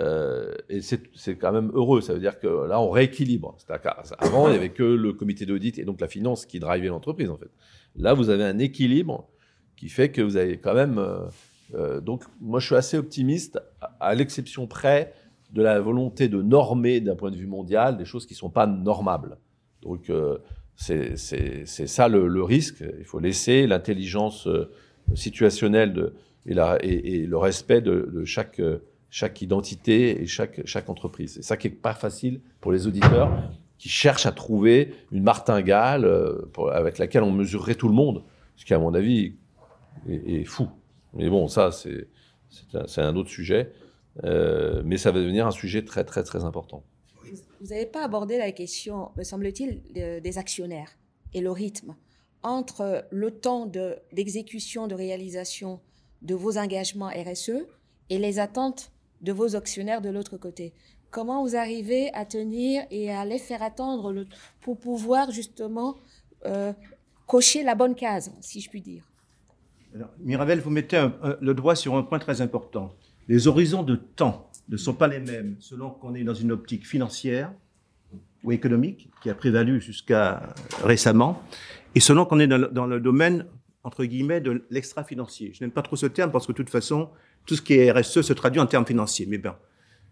[0.00, 2.00] Euh, et c'est quand même heureux.
[2.00, 3.56] Ça veut dire que là, on rééquilibre.
[4.18, 7.30] Avant, il n'y avait que le comité d'audit et donc la finance qui drivait l'entreprise,
[7.30, 7.50] en fait.
[7.96, 9.28] Là, vous avez un équilibre
[9.76, 10.98] qui fait que vous avez quand même.
[10.98, 11.20] Euh,
[11.74, 13.60] euh, donc, moi, je suis assez optimiste,
[14.00, 15.12] à, l'exception près
[15.50, 18.50] de la volonté de normer d'un point de vue mondial des choses qui ne sont
[18.50, 19.38] pas normables.
[19.82, 20.10] Donc,
[20.76, 22.82] c'est ça le, risque.
[22.98, 24.48] Il faut laisser l'intelligence
[25.14, 26.14] situationnelle de,
[26.46, 31.34] et, le respect de, chaque identité et chaque, entreprise.
[31.34, 33.30] C'est ça qui n'est pas facile pour les auditeurs
[33.78, 38.22] qui cherchent à trouver une martingale euh, avec laquelle on mesurerait tout le monde,
[38.56, 39.34] ce qui, à mon avis,
[40.08, 40.68] est, fou.
[41.14, 42.08] Mais bon, ça, c'est
[43.00, 43.72] un, autre sujet.
[44.22, 46.84] Euh, mais ça va devenir un sujet très, très, très important.
[47.60, 50.90] Vous n'avez pas abordé la question, me semble-t-il, des actionnaires
[51.32, 51.96] et le rythme
[52.42, 53.66] entre le temps
[54.12, 55.80] d'exécution, de, réalisation
[56.22, 57.66] de vos engagements RSE
[58.10, 58.92] et les attentes
[59.22, 60.74] de vos actionnaires de l'autre côté.
[61.10, 64.26] Comment vous arrivez à tenir et à les faire attendre
[64.60, 65.96] pour pouvoir justement
[66.44, 66.72] euh,
[67.26, 69.04] cocher la bonne case, si je puis dire?
[69.94, 71.06] Alors, Mirabel, vous mettez
[71.40, 72.96] le doigt sur un point très important.
[73.28, 76.84] Les horizons de temps ne sont pas les mêmes selon qu'on est dans une optique
[76.84, 77.52] financière
[78.42, 80.42] ou économique, qui a prévalu jusqu'à
[80.82, 81.42] récemment,
[81.94, 83.46] et selon qu'on est dans le, domaine
[83.84, 85.52] entre guillemets, de l'extra-financier.
[85.54, 87.10] Je n'aime pas trop ce terme parce que de toute façon,
[87.46, 89.26] tout ce qui est RSE se traduit en termes financiers.
[89.26, 89.56] Mais ben,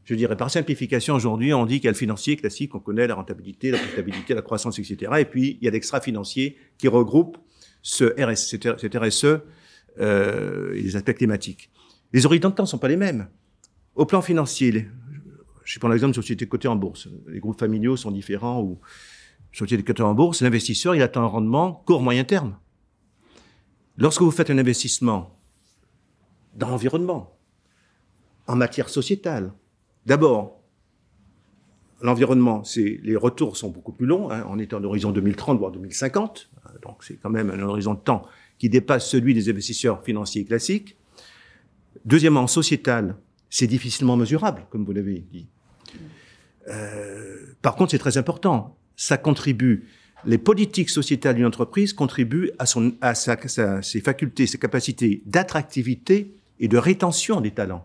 [0.04, 3.06] je dirais par simplification, aujourd'hui, on dit qu'il y a le financier classique, on connaît
[3.06, 5.12] la rentabilité, la profitabilité, la croissance, etc.
[5.18, 7.38] Et puis, il y a l'extra-financier qui regroupe
[7.82, 9.40] ce RSE, cet RSE
[10.00, 11.70] euh, et les aspects climatiques.
[12.12, 13.28] Les horizons de temps ne sont pas les mêmes.
[13.94, 14.88] Au plan financier,
[15.64, 17.08] je prends l'exemple de sociétés cotées en bourse.
[17.28, 18.80] Les groupes familiaux sont différents ou
[19.52, 20.42] sociétés cotées en bourse.
[20.42, 22.56] L'investisseur, il attend un rendement court-moyen terme.
[23.98, 25.38] Lorsque vous faites un investissement
[26.54, 27.36] dans l'environnement,
[28.46, 29.52] en matière sociétale,
[30.06, 30.62] d'abord,
[32.00, 34.30] l'environnement, c'est les retours sont beaucoup plus longs.
[34.30, 36.50] Hein, on est en horizon 2030 voire 2050,
[36.82, 38.26] donc c'est quand même un horizon de temps
[38.62, 40.96] qui dépasse celui des investisseurs financiers classiques.
[42.04, 43.16] Deuxièmement, sociétal,
[43.50, 45.48] c'est difficilement mesurable, comme vous l'avez dit.
[46.68, 48.78] Euh, par contre, c'est très important.
[48.94, 49.88] Ça contribue
[50.24, 56.68] les politiques sociétales d'une entreprise contribuent à, son, à ses facultés, ses capacités d'attractivité et
[56.68, 57.84] de rétention des talents.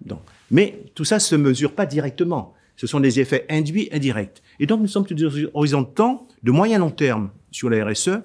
[0.00, 0.20] Donc,
[0.52, 2.54] mais tout ça ne se mesure pas directement.
[2.76, 4.44] Ce sont des effets induits indirects.
[4.60, 7.84] Et donc, nous sommes sur des horizons de temps de moyen long terme sur la
[7.84, 8.20] RSE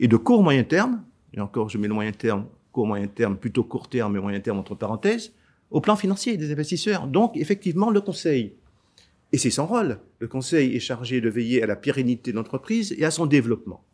[0.00, 1.04] et de court moyen terme.
[1.32, 4.40] Et encore, je mets le moyen terme, court moyen terme, plutôt court terme et moyen
[4.40, 5.32] terme entre parenthèses,
[5.70, 7.06] au plan financier des investisseurs.
[7.06, 8.54] Donc, effectivement, le Conseil
[9.32, 9.98] et c'est son rôle.
[10.18, 13.84] Le Conseil est chargé de veiller à la pérennité de l'entreprise et à son développement.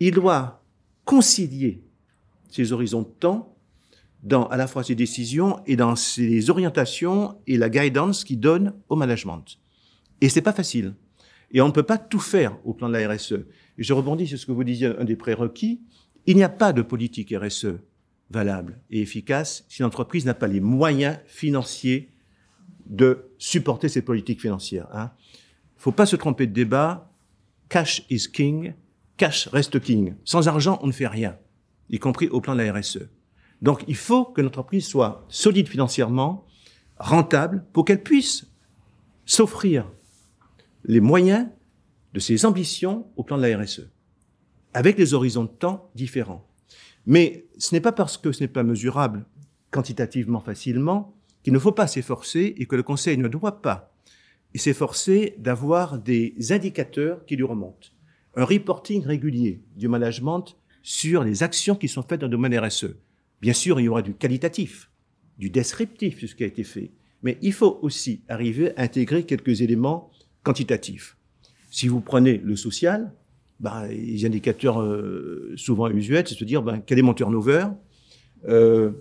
[0.00, 0.62] Il doit
[1.04, 1.82] concilier
[2.48, 3.56] ses horizons de temps
[4.22, 8.72] dans à la fois ses décisions et dans ses orientations et la guidance qu'il donne
[8.88, 9.58] au management.
[10.20, 10.94] Et c'est pas facile.
[11.54, 13.46] Et on ne peut pas tout faire au plan de la RSE.
[13.78, 15.80] Et je rebondis sur ce que vous disiez, un des prérequis.
[16.26, 17.76] Il n'y a pas de politique RSE
[18.30, 22.10] valable et efficace si l'entreprise n'a pas les moyens financiers
[22.86, 24.88] de supporter ces politiques financières.
[24.92, 25.12] Il hein.
[25.76, 27.12] ne faut pas se tromper de débat.
[27.68, 28.74] Cash is king.
[29.16, 30.14] Cash reste king.
[30.24, 31.38] Sans argent, on ne fait rien,
[31.88, 33.08] y compris au plan de la RSE.
[33.62, 36.44] Donc, il faut que l'entreprise soit solide financièrement,
[36.98, 38.46] rentable, pour qu'elle puisse
[39.24, 39.86] s'offrir
[40.84, 41.48] les moyens
[42.12, 43.88] de ses ambitions au plan de la RSE,
[44.72, 46.46] avec des horizons de temps différents.
[47.06, 49.26] Mais ce n'est pas parce que ce n'est pas mesurable
[49.70, 53.92] quantitativement facilement qu'il ne faut pas s'efforcer et que le Conseil ne doit pas
[54.54, 57.88] s'efforcer d'avoir des indicateurs qui lui remontent.
[58.36, 62.96] Un reporting régulier du management sur les actions qui sont faites dans le domaine RSE.
[63.40, 64.90] Bien sûr, il y aura du qualitatif,
[65.38, 69.24] du descriptif sur ce qui a été fait, mais il faut aussi arriver à intégrer
[69.24, 70.10] quelques éléments
[70.44, 71.16] quantitatifs.
[71.70, 73.12] Si vous prenez le social,
[73.58, 77.66] ben, les indicateurs euh, souvent usuels, c'est de se dire ben, quel est mon turnover,
[78.46, 78.92] euh,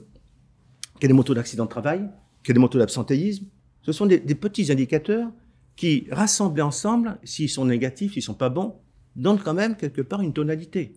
[0.99, 2.09] quel est mon taux d'accident de travail,
[2.43, 3.45] quel est mon taux d'absentéisme.
[3.83, 5.29] Ce sont des, petits indicateurs
[5.75, 8.75] qui, rassemblés ensemble, s'ils sont négatifs, s'ils sont pas bons,
[9.15, 10.93] donnent quand même quelque part une tonalité.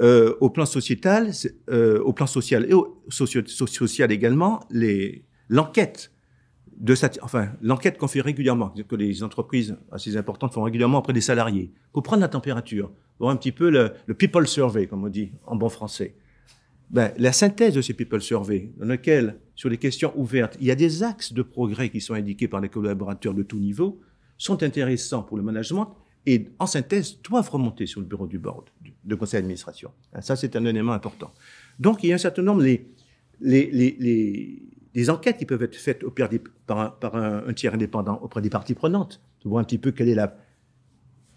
[0.00, 1.32] Euh, au plan sociétal,
[1.70, 4.60] euh, au plan social et au social également,
[5.48, 6.11] l'enquête
[6.82, 11.20] de enfin, l'enquête qu'on fait régulièrement, que les entreprises assez importantes font régulièrement auprès des
[11.20, 15.30] salariés, pour prendre la température, voir un petit peu le, people survey, comme on dit
[15.46, 16.16] en bon français.
[16.90, 20.72] Ben, la synthèse de ces people survey, dans lequel, sur les questions ouvertes, il y
[20.72, 24.00] a des axes de progrès qui sont indiqués par les collaborateurs de tout niveau,
[24.36, 25.94] sont intéressants pour le management
[26.26, 28.64] et, en synthèse, doivent remonter sur le bureau du board,
[29.04, 29.92] de conseil d'administration.
[30.20, 31.32] Ça, c'est un élément important.
[31.78, 32.88] Donc, il y a un certain nombre, les,
[33.40, 34.62] les, les
[34.94, 36.04] des enquêtes qui peuvent être faites
[36.66, 39.20] par, un, tiers indépendant auprès des parties prenantes.
[39.40, 40.36] Tu vois un petit peu quelle est la,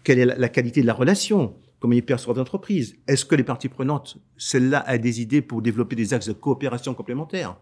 [0.04, 2.96] quelle est la, qualité de la relation, comment ils perçoivent l'entreprise.
[3.06, 6.94] Est-ce que les parties prenantes, celle-là, a des idées pour développer des axes de coopération
[6.94, 7.56] complémentaires?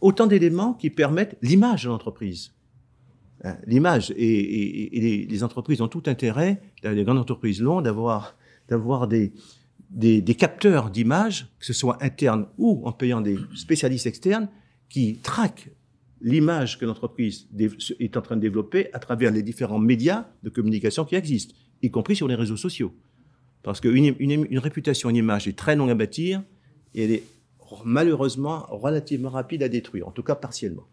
[0.00, 2.52] Autant d'éléments qui permettent l'image de l'entreprise.
[3.44, 8.36] Hein, l'image, et, les, entreprises ont tout intérêt, les grandes entreprises l'ont, d'avoir,
[8.68, 9.32] d'avoir des,
[9.90, 14.48] des, des capteurs d'image, que ce soit internes ou en payant des spécialistes externes,
[14.88, 15.70] qui traque
[16.20, 17.48] l'image que l'entreprise
[18.00, 21.90] est en train de développer à travers les différents médias de communication qui existent, y
[21.90, 22.92] compris sur les réseaux sociaux.
[23.62, 26.42] Parce qu'une une, réputation, une image est très longue à bâtir
[26.94, 27.24] et elle est
[27.84, 30.86] malheureusement relativement rapide à détruire, en tout cas partiellement.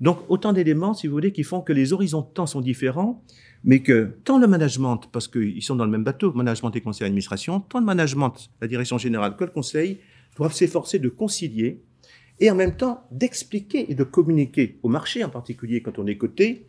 [0.00, 3.22] Donc autant d'éléments, si vous voulez, qui font que les horizons de temps sont différents,
[3.64, 7.06] mais que tant le management, parce qu'ils sont dans le même bateau, management et conseil
[7.06, 9.98] d'administration, tant le management, la direction générale que le conseil,
[10.36, 11.82] doivent s'efforcer de concilier
[12.40, 16.16] et en même temps d'expliquer et de communiquer au marché, en particulier quand on est
[16.16, 16.66] coté,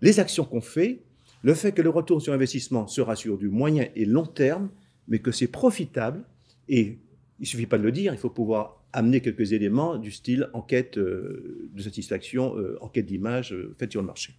[0.00, 1.00] les actions qu'on fait,
[1.42, 4.70] le fait que le retour sur investissement sera sur du moyen et long terme,
[5.08, 6.22] mais que c'est profitable.
[6.68, 6.98] Et
[7.40, 10.98] il suffit pas de le dire, il faut pouvoir amener quelques éléments du style enquête
[10.98, 14.34] euh, de satisfaction, euh, enquête d'image euh, faite sur le marché.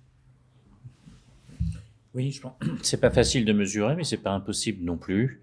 [2.14, 2.54] Oui, je pense.
[2.82, 5.42] C'est pas facile de mesurer, mais c'est pas impossible non plus.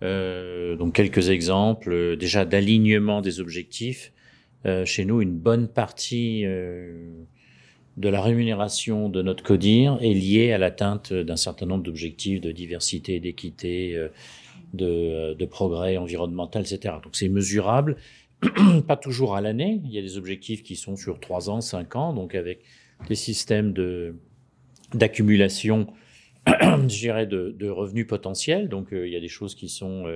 [0.00, 4.12] donc quelques exemples, déjà d'alignement des objectifs.
[4.66, 7.10] Euh, chez nous, une bonne partie euh,
[7.96, 12.50] de la rémunération de notre CODIR est liée à l'atteinte d'un certain nombre d'objectifs de
[12.50, 14.08] diversité, d'équité, euh,
[14.72, 16.96] de, progrès environnemental, etc.
[17.02, 17.96] Donc c'est mesurable,
[18.88, 19.80] pas toujours à l'année.
[19.84, 22.60] Il y a des objectifs qui sont sur 3 ans, 5 ans, donc avec
[23.08, 24.16] des systèmes de
[24.94, 25.88] d'accumulation,
[26.46, 28.68] je dirais, de, revenus potentiels.
[28.68, 30.06] Donc il y a des choses qui sont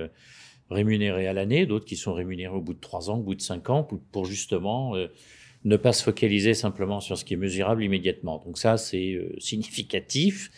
[0.69, 3.41] rémunérés à l'année, d'autres qui sont rémunérés au bout de trois ans, au bout de
[3.41, 5.07] cinq ans, pour, justement euh,
[5.65, 8.41] ne pas se focaliser simplement sur ce qui est mesurable immédiatement.
[8.45, 10.51] Donc ça, c'est euh, significatif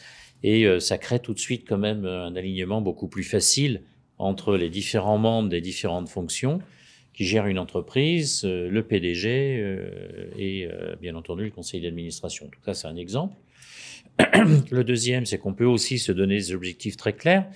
[0.44, 3.84] et euh, ça crée tout de suite quand même un alignement beaucoup plus facile
[4.18, 6.60] entre les différents membres des différentes fonctions
[7.14, 9.78] qui gèrent une entreprise, le PDG
[10.38, 10.70] et
[11.02, 12.46] bien entendu le conseil d'administration.
[12.46, 13.36] Donc ça, c'est un exemple.
[14.72, 17.48] Le deuxième, c'est qu'on peut aussi se donner des objectifs très clairs.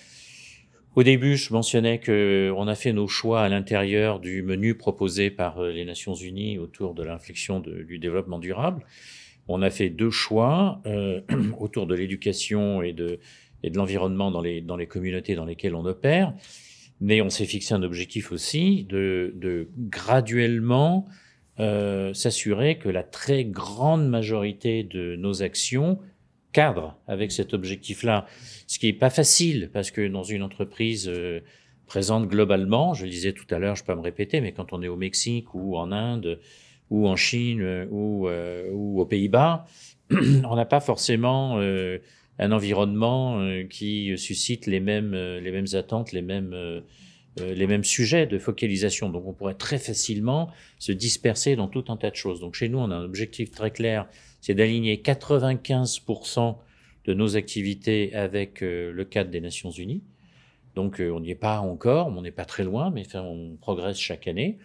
[0.96, 5.60] Au début, je mentionnais qu'on a fait nos choix à l'intérieur du menu proposé par
[5.60, 8.86] euh, les Nations Unies autour de l'inflexion du développement durable.
[9.50, 11.20] On a fait deux choix euh,
[11.60, 13.20] autour de l'éducation et de,
[13.62, 16.34] et de l'environnement dans les, dans les communautés dans lesquelles on opère.
[17.02, 21.10] Mais on s'est fixé un objectif aussi de, de graduellement
[21.60, 26.00] euh, s'assurer que la très grande majorité de nos actions
[26.56, 28.26] cadre avec cet objectif-là,
[28.66, 31.42] ce qui n'est pas facile parce que dans une entreprise euh,
[31.86, 34.72] présente globalement, je le disais tout à l'heure, je peux pas me répéter, mais quand
[34.72, 36.40] on est au Mexique ou en Inde
[36.90, 39.66] ou en Chine euh, ou, euh, ou aux Pays-Bas,
[40.12, 41.60] on n'a pas forcément
[42.38, 46.56] un environnement qui suscite les mêmes, les mêmes attentes, les mêmes,
[47.38, 49.10] les mêmes sujets de focalisation.
[49.10, 52.40] Donc on pourrait très facilement se disperser dans tout un tas de choses.
[52.40, 54.08] Donc chez nous, on a un objectif très clair
[54.46, 56.56] c'est d'aligner 95%
[57.06, 60.04] de nos activités avec euh, le cadre des Nations Unies.
[60.76, 63.98] Donc euh, on n'y est pas encore, on n'est pas très loin, mais on progresse
[63.98, 64.60] chaque année.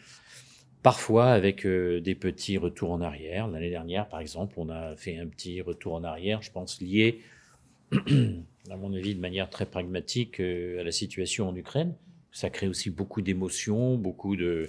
[0.83, 3.49] Parfois avec euh, des petits retours en arrière.
[3.49, 7.23] L'année dernière, par exemple, on a fait un petit retour en arrière, je pense lié,
[7.93, 11.95] à mon avis, de manière très pragmatique à la situation en Ukraine.
[12.33, 14.69] Ça crée aussi beaucoup d'émotions, beaucoup de,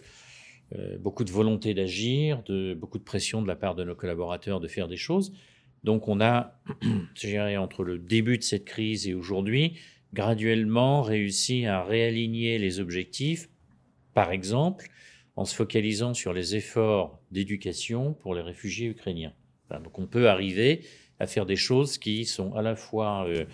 [0.75, 4.59] euh, beaucoup de volonté d'agir, de beaucoup de pression de la part de nos collaborateurs
[4.59, 5.33] de faire des choses.
[5.83, 6.59] Donc on a,
[7.57, 9.73] entre le début de cette crise et aujourd'hui,
[10.13, 13.49] graduellement réussi à réaligner les objectifs,
[14.13, 14.87] par exemple,
[15.35, 19.33] en se focalisant sur les efforts d'éducation pour les réfugiés ukrainiens.
[19.69, 20.81] donc on peut arriver
[21.19, 23.45] à faire des choses qui sont à la fois euh,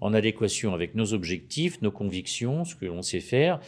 [0.00, 3.60] en adéquation avec nos objectifs, nos convictions, ce que l'on sait faire,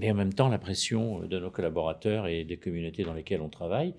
[0.00, 3.48] et en même temps la pression de nos collaborateurs et des communautés dans lesquelles on
[3.48, 3.94] travaille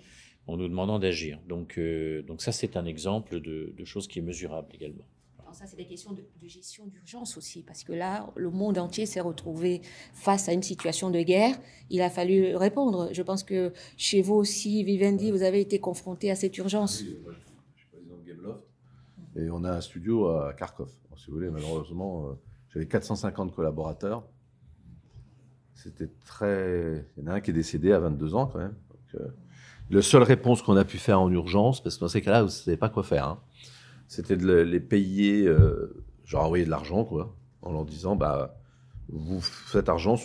[0.47, 1.39] en nous demandant d'agir.
[1.47, 5.05] Donc, euh, donc ça, c'est un exemple de, de choses qui est mesurable également.
[5.39, 8.78] Alors ça, c'est des questions de, de gestion d'urgence aussi, parce que là, le monde
[8.78, 9.82] entier s'est retrouvé
[10.14, 11.55] face à une situation de guerre.
[11.89, 13.09] Il a fallu répondre.
[13.14, 17.01] Je pense que chez vous aussi, Vivendi, vous avez été confronté à cette urgence.
[17.01, 17.18] Oui,
[17.76, 18.57] je suis président
[19.36, 20.91] Et on a un studio à Kharkov.
[21.07, 22.34] Alors, si vous voulez, malheureusement, euh,
[22.74, 24.28] j'avais 450 collaborateurs.
[25.84, 27.06] C'était très.
[27.18, 28.76] Il y en a un qui est décédé à 22 ans quand même.
[28.90, 29.28] Donc, euh,
[29.90, 32.48] la seule réponse qu'on a pu faire en urgence, parce que dans ces cas-là, vous
[32.48, 33.40] ne savez pas quoi faire, hein,
[34.08, 38.58] c'était de le- les payer, euh, genre envoyer de l'argent, quoi, en leur disant, bah,
[39.10, 40.16] vous faites argent.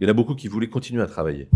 [0.00, 1.48] Il y en a beaucoup qui voulaient continuer à travailler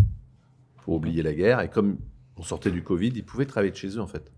[0.83, 1.99] pour oublier la guerre, et comme
[2.39, 4.33] on sortait du Covid, ils pouvaient travailler de chez eux, en fait.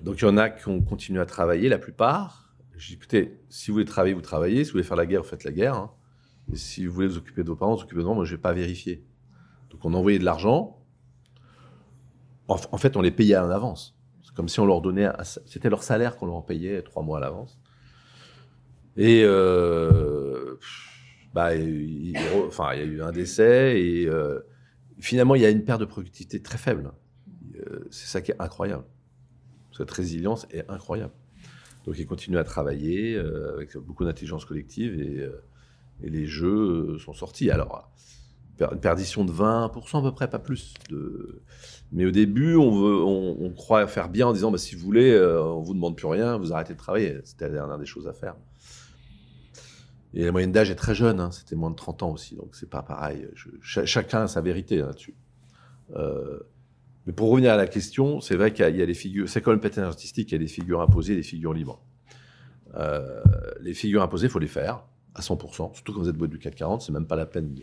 [0.00, 2.54] Donc il y en a qui ont continué à travailler, la plupart.
[2.76, 4.64] Je dis, écoutez, si vous voulez travailler, vous travaillez.
[4.64, 5.74] Si vous voulez faire la guerre, vous faites la guerre.
[5.74, 5.90] hein.
[6.52, 8.36] Si vous voulez vous occuper de vos parents, vous occupez de vos moi, je ne
[8.36, 9.04] vais pas vérifier.
[9.70, 10.78] Donc on envoyait de l'argent.
[12.46, 13.96] En, fait, on les payait en avance.
[14.22, 15.08] C'est comme si on leur donnait...
[15.46, 17.58] C'était leur salaire qu'on leur payait trois mois à l'avance.
[18.98, 20.56] Et euh,
[21.32, 24.40] bah, il, il- enfin, il y a eu un décès et euh,
[25.00, 26.92] finalement, il y a une perte de productivité très faible.
[27.56, 28.84] Euh, c'est ça qui est incroyable.
[29.72, 31.14] Cette résilience est incroyable.
[31.86, 35.28] Donc, ils continuent à travailler avec beaucoup d'intelligence collective et,
[36.02, 37.50] et les jeux euh, sont sortis.
[37.50, 37.90] Alors,
[38.60, 40.74] une perdition de 20% à peu près, pas plus.
[41.92, 45.12] Mais au début, on, veut, on, croit faire bien en disant bah, si vous voulez,
[45.12, 47.18] euh, on vous demande plus rien, vous arrêtez de travailler.
[47.24, 48.36] C'était la dernière des choses à faire.
[50.12, 52.54] Et la moyenne d'âge est très jeune, hein, c'était moins de 30 ans aussi, donc
[52.54, 53.26] c'est pas pareil.
[53.60, 55.16] Chacun a sa vérité là-dessus.
[55.96, 56.38] Euh,
[57.06, 59.54] mais pour revenir à la question, c'est vrai qu'il y, a- les figures, c'est comme
[59.54, 61.82] le patinage artistique, il y a des figures imposées et des figures libres.
[62.76, 63.22] Euh,
[63.60, 64.84] les figures imposées, il faut les faire
[65.14, 67.54] à 100%, surtout quand vous êtes boîte du CAC 40, c'est même pas la peine.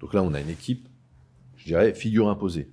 [0.00, 0.88] Donc là, on a une équipe,
[1.56, 2.70] je dirais, figures imposées.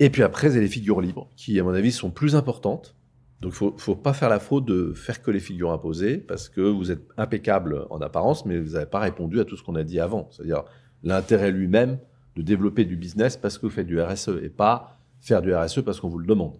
[0.00, 2.96] Et puis après, a les figures libres, qui, à mon avis, sont plus importantes.
[3.40, 6.48] Donc, il ne faut pas faire la faute de faire que les figures imposées, parce
[6.48, 9.76] que vous êtes impeccable en apparence, mais vous n'avez pas répondu à tout ce qu'on
[9.76, 10.28] a dit avant.
[10.30, 10.64] C'est-à-dire
[11.02, 11.98] l'intérêt lui-même
[12.36, 15.82] de développer du business parce que vous faites du RSE, et pas faire du RSE
[15.82, 16.56] parce qu'on vous le demande.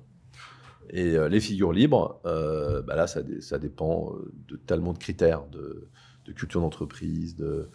[0.91, 4.93] Et euh, les figures libres, euh, bah là, ça, dé- ça dépend euh, de tellement
[4.93, 5.89] de critères, de,
[6.35, 7.69] culture d'entreprise, de,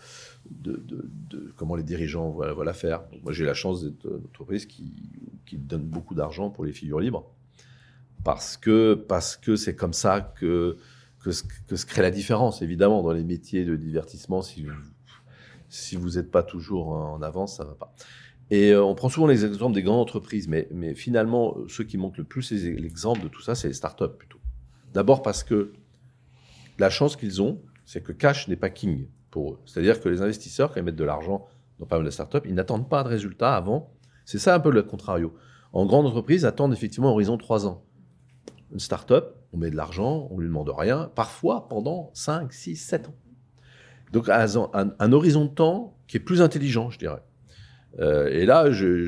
[1.56, 3.04] comment les dirigeants voient, l'affaire.
[3.24, 4.94] Moi, j'ai la chance d'être une entreprise qui,
[5.54, 7.32] donne beaucoup d'argent pour les figures libres
[8.24, 10.78] parce que parce que c'est comme ça que,
[11.20, 12.62] que, se- crée la différence.
[12.62, 14.72] Évidemment, dans les métiers de divertissement, si vous
[15.70, 17.94] si vous n'êtes pas toujours en avance, ça va pas.
[18.52, 22.18] Et euh, on prend souvent les exemples des grandes entreprises, mais, finalement, ceux qui manquent
[22.18, 24.40] le plus les- l'exemple de tout ça, c'est les startups plutôt.
[24.94, 25.74] D'abord parce que
[26.80, 29.60] la chance qu'ils ont, c'est que cash n'est pas king pour eux.
[29.66, 31.48] C'est-à-dire que les investisseurs, quand ils mettent de l'argent
[31.80, 33.92] dans pas mal de startups, ils n'attendent pas de résultats avant.
[34.26, 35.34] C'est ça un peu le contrario.
[35.74, 37.84] En grande entreprise, attendent effectivement un horizon 3 ans.
[38.72, 43.08] Une start-up, on met de l'argent, on lui demande rien, parfois pendant 5, 6, 7
[43.10, 43.16] ans.
[44.12, 44.48] Donc un-
[45.00, 47.22] un horizon de temps qui est plus intelligent, je dirais.
[47.98, 48.66] Euh, et là,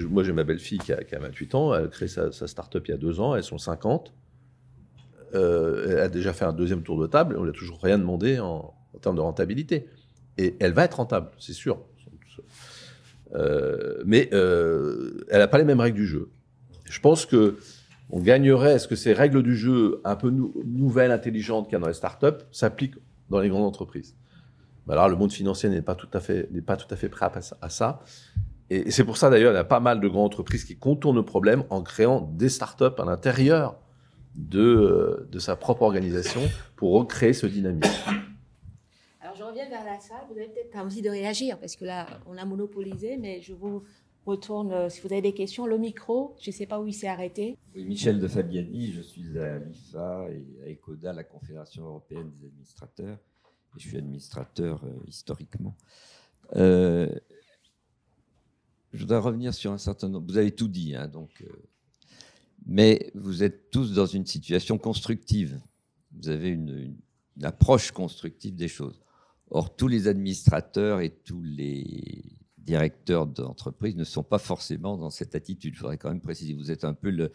[0.09, 2.47] moi j'ai ma belle-fille qui a, qui a 28 ans, elle a créé sa, sa
[2.47, 4.13] start-up il y a deux ans, elles sont 50.
[5.33, 8.39] Euh, elle a déjà fait un deuxième tour de table, on n'a toujours rien demandé
[8.39, 9.87] en, termes de rentabilité.
[10.37, 11.79] Et elle va être rentable, c'est sûr.
[13.33, 16.29] Euh, mais elle n'a pas les mêmes règles du jeu.
[16.85, 17.57] Je pense que
[18.09, 21.75] on gagnerait, est-ce que ces règles du jeu un peu nou- nouvelles, intelligentes qu'il y
[21.77, 22.97] a dans les startups s'appliquent
[23.29, 24.17] dans les grandes entreprises?
[24.85, 27.29] Ben Alors, le monde financier n'est pas tout à fait, pas tout à fait prêt
[27.61, 28.01] à ça.
[28.71, 31.17] Et, c'est pour ça, d'ailleurs, il y a pas mal de grandes entreprises qui contournent
[31.17, 33.77] le problème en créant des startups à l'intérieur
[34.35, 36.39] de, euh, de sa propre organisation
[36.77, 37.91] pour recréer ce dynamisme.
[39.19, 40.21] Alors, je reviens vers la salle.
[40.29, 43.83] Vous avez peut-être envie de réagir parce que là, on a monopolisé, mais je vous
[44.25, 44.71] retourne.
[44.71, 47.09] euh, Si vous avez des questions, le micro, je ne sais pas où il s'est
[47.09, 47.57] arrêté.
[47.75, 52.47] Oui, Michel de Fabiani, je suis à l'IFA et à ECODA, la Confédération européenne des
[52.47, 53.17] administrateurs,
[53.75, 55.75] et je suis administrateur euh, historiquement.
[56.55, 57.09] Euh,
[58.93, 60.27] je voudrais revenir sur un certain nombre.
[60.27, 61.47] Vous avez tout dit, hein, donc, euh,
[62.65, 65.61] mais vous êtes tous dans une situation constructive.
[66.11, 66.95] Vous avez une,
[67.43, 68.99] approche constructive des choses.
[69.49, 72.23] Or, tous les administrateurs et tous les
[72.59, 75.73] directeurs d'entreprise ne sont pas forcément dans cette attitude.
[75.73, 77.31] Je voudrais quand même préciser, vous êtes un peu le,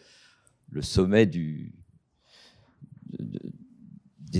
[0.81, 1.71] sommet des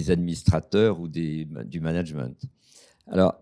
[0.09, 2.39] administrateurs ou du management.
[3.07, 3.35] Alors,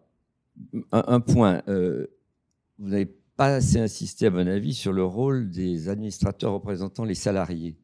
[0.91, 2.07] un, point, euh,
[2.79, 7.15] vous n'avez pas assez insisté, à mon avis, sur le rôle des administrateurs représentant les
[7.15, 7.77] salariés,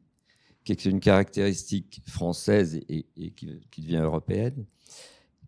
[0.64, 4.64] qui est une caractéristique française et, qui devient européenne.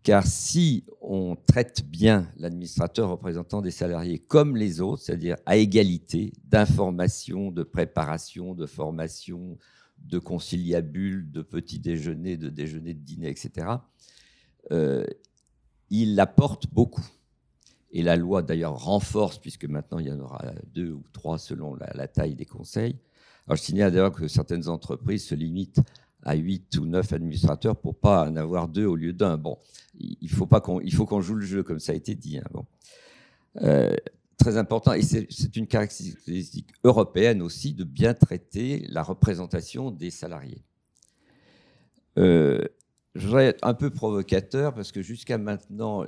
[0.03, 6.33] Car si on traite bien l'administrateur représentant des salariés comme les autres, c'est-à-dire à égalité
[6.43, 9.57] d'information, de préparation, de formation,
[9.97, 13.67] de conciliabule, de petit déjeuner, de déjeuner, de dîner, etc.,
[14.71, 15.05] euh,
[15.89, 17.05] il apporte beaucoup.
[17.91, 21.75] Et la loi, d'ailleurs, renforce, puisque maintenant il y en aura deux ou trois selon
[21.75, 22.97] la, taille des conseils,
[23.47, 25.81] Alors, je signale d'ailleurs que certaines entreprises se limitent
[26.23, 29.37] à 8 ou 9 administrateurs pour pas en avoir deux au lieu d'un.
[29.37, 29.59] Bon,
[29.99, 32.39] il faut pas qu'on, il faut qu'on joue le jeu comme ça a été dit.
[32.39, 32.65] Hein, bon.
[33.61, 33.95] Euh,
[34.37, 40.63] très important, et c'est une caractéristique européenne aussi de bien traiter la représentation des salariés.
[42.17, 42.61] Euh,
[43.15, 46.05] je voudrais être un peu provocateur parce que jusqu'à maintenant,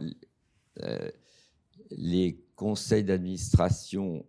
[0.84, 1.11] euh,
[1.92, 4.26] les conseils d'administration,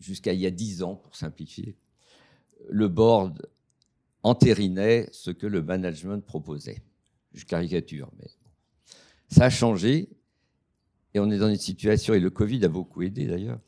[0.00, 1.76] jusqu'à il y a 10 ans, pour simplifier,
[2.68, 3.48] le board
[4.22, 6.82] entérinait ce que le management proposait.
[7.32, 8.28] Je caricature, mais
[9.28, 10.08] ça a changé
[11.14, 13.58] et on est dans une situation, et le Covid a beaucoup aidé d'ailleurs,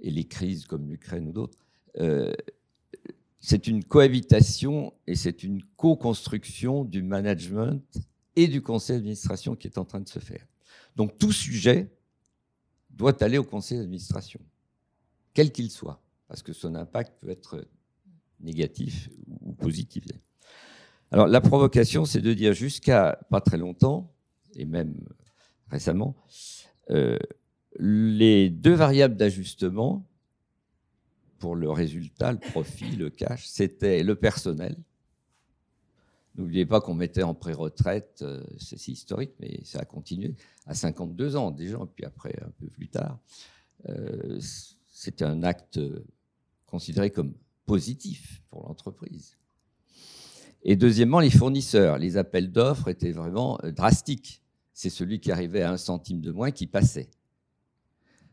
[0.00, 1.58] et les crises comme l'Ukraine ou d'autres,
[1.98, 2.32] euh,
[3.40, 7.82] c'est une cohabitation et c'est une co-construction du management
[8.34, 10.46] et du conseil d'administration qui est en train de se faire.
[10.96, 11.90] Donc tout sujet
[12.90, 14.40] doit aller au conseil d'administration,
[15.34, 17.66] quel qu'il soit, parce que son impact peut être
[18.40, 19.10] négatif
[19.42, 20.04] ou positif.
[21.12, 24.12] Alors la provocation, c'est de dire jusqu'à pas très longtemps,
[24.54, 24.96] et même
[25.68, 26.16] récemment,
[26.90, 27.18] euh,
[27.78, 30.06] les deux variables d'ajustement
[31.38, 34.76] pour le résultat, le profit, le cash, c'était le personnel.
[36.36, 40.34] N'oubliez pas qu'on mettait en pré-retraite, euh, c'est historique, mais ça a continué,
[40.66, 43.18] à 52 ans déjà, puis après un peu plus tard.
[43.88, 44.38] Euh,
[44.88, 45.80] c'était un acte
[46.66, 47.34] considéré comme
[47.64, 49.36] positif pour l'entreprise.
[50.62, 51.98] Et deuxièmement, les fournisseurs.
[51.98, 54.42] Les appels d'offres étaient vraiment drastiques
[54.76, 57.08] c'est celui qui arrivait à un centime de moins qui passait.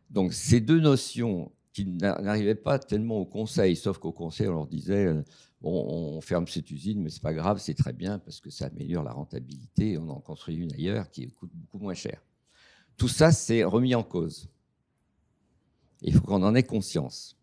[0.09, 4.67] Donc ces deux notions qui n'arrivaient pas tellement au conseil, sauf qu'au conseil, on leur
[4.67, 5.23] disait, euh,
[5.59, 8.67] bon, on ferme cette usine, mais c'est pas grave, c'est très bien parce que ça
[8.67, 12.21] améliore la rentabilité, on en construit une ailleurs qui coûte beaucoup moins cher.
[12.95, 14.47] Tout ça, c'est remis en cause.
[16.03, 17.37] Il faut qu'on en ait conscience.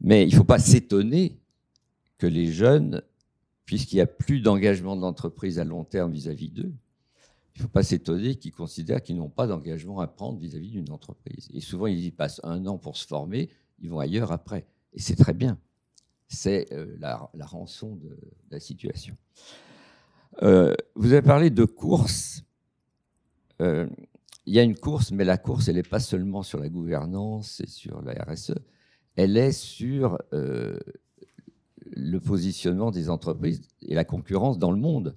[0.00, 1.36] mais il ne faut pas s'étonner
[2.16, 3.02] que les jeunes,
[3.64, 6.72] puisqu'il n'y a plus d'engagement de l'entreprise à long terme vis-à-vis d'eux,
[7.54, 10.90] il ne faut pas s'étonner qu'ils considèrent qu'ils n'ont pas d'engagement à prendre vis-à-vis d'une
[10.90, 11.48] entreprise.
[11.52, 14.66] Et souvent, ils y passent un an pour se former, ils vont ailleurs après.
[14.92, 15.58] Et c'est très bien.
[16.28, 18.16] C'est euh, la, rançon de,
[18.50, 19.16] la situation.
[20.42, 22.44] Euh, vous avez parlé de course.
[23.60, 23.88] Euh,
[24.46, 27.60] il y a une course, mais la course, elle n'est pas seulement sur la gouvernance
[27.60, 28.54] et sur la RSE,
[29.16, 35.16] elle est sur le positionnement des entreprises et la concurrence dans le monde.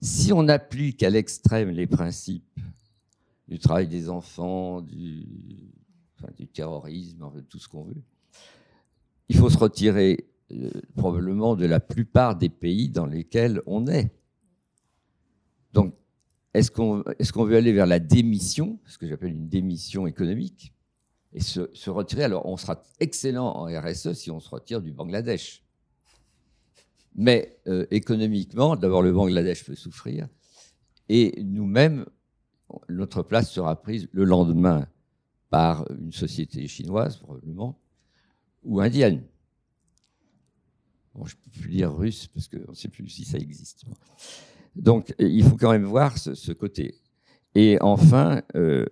[0.00, 2.60] Si on applique à l'extrême les principes
[3.48, 5.26] du travail des enfants, du,
[6.52, 8.02] terrorisme, tout ce qu'on veut,
[9.28, 14.10] il faut se retirer euh, probablement de la plupart des pays dans lesquels on est.
[15.72, 15.94] Donc,
[16.54, 20.72] est-ce qu'on veut aller vers la démission, ce que j'appelle une démission économique,
[21.32, 22.24] et se, se, retirer?
[22.24, 25.65] Alors, on sera excellent en RSE si on se retire du Bangladesh.
[27.16, 30.28] Mais euh, économiquement, d'abord, le Bangladesh peut souffrir.
[31.08, 32.04] Et nous-mêmes,
[32.90, 34.86] notre place sera prise le lendemain
[35.48, 37.80] par une société chinoise, probablement,
[38.64, 39.24] ou indienne.
[41.14, 43.84] Bon, je ne peux plus dire russe parce qu'on ne sait plus si ça existe.
[44.74, 46.96] Donc, il faut quand même voir ce, côté.
[47.54, 48.84] Et enfin, euh,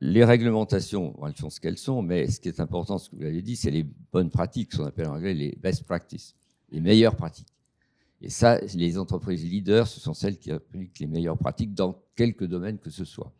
[0.00, 3.22] les réglementations, elles sont ce qu'elles sont, mais ce qui est important, ce que vous
[3.22, 6.34] l'avez dit, c'est les bonnes pratiques, ce qu'on appelle en anglais les best practices
[6.72, 7.54] les meilleures pratiques.
[8.20, 12.44] Et ça, les entreprises leaders, ce sont celles qui appliquent les meilleures pratiques dans quelques
[12.44, 13.32] domaines que ce soit.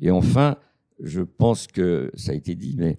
[0.00, 0.56] Et enfin,
[1.00, 2.98] je pense que ça a été dit, mais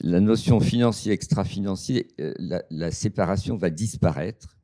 [0.00, 2.32] la notion financier, extra-financier, euh,
[2.70, 4.56] la, séparation va disparaître.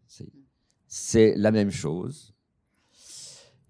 [0.86, 2.34] C'est la même chose.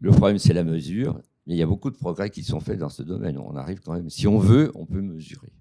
[0.01, 1.21] Le problème, c'est la mesure.
[1.47, 3.39] Mais il y a beaucoup de progrès qui sont faits dans ce domaine.
[3.39, 5.53] On arrive quand même, si on veut, on peut mesurer.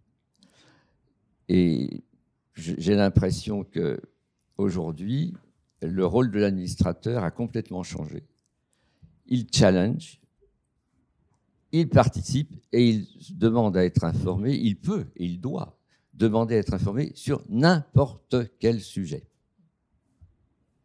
[1.49, 2.03] Et
[2.55, 3.99] j'ai l'impression que
[4.61, 5.33] aujourd'hui,
[5.81, 8.23] le rôle de l'administrateur a complètement changé.
[9.25, 10.19] Il challenge,
[11.71, 13.07] il participe et il
[13.37, 15.77] demande à être informé, il peut et il doit
[16.13, 19.23] demander à être informé sur n'importe quel sujet.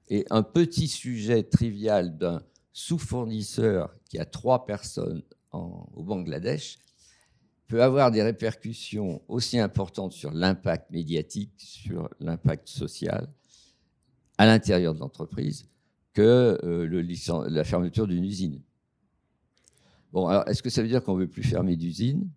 [0.09, 5.22] Et un petit sujet trivial d'un sous-fournisseur qui a trois personnes
[5.53, 6.79] au Bangladesh
[7.66, 13.29] peut avoir des répercussions aussi importantes sur l'impact médiatique, sur l'impact social,
[14.39, 15.68] à l'intérieur de l'entreprise
[16.12, 18.61] que euh, la fermeture d'une usine.
[20.12, 22.28] Bon, alors est-ce que ça veut dire qu'on ne veut plus fermer d'usine,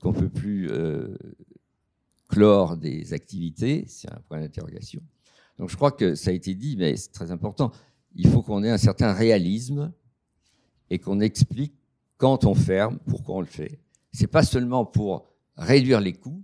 [0.00, 1.16] qu'on ne peut plus euh,
[2.28, 3.84] clore des activités?
[3.88, 5.02] C'est un point d'interrogation.
[5.58, 7.72] Donc je crois que ça a été dit, mais c'est très important.
[8.14, 9.92] Il faut qu'on ait un certain réalisme
[10.90, 11.74] et qu'on explique
[12.16, 13.78] quand on ferme, pourquoi on le fait.
[14.12, 16.42] C'est pas seulement pour réduire les coûts,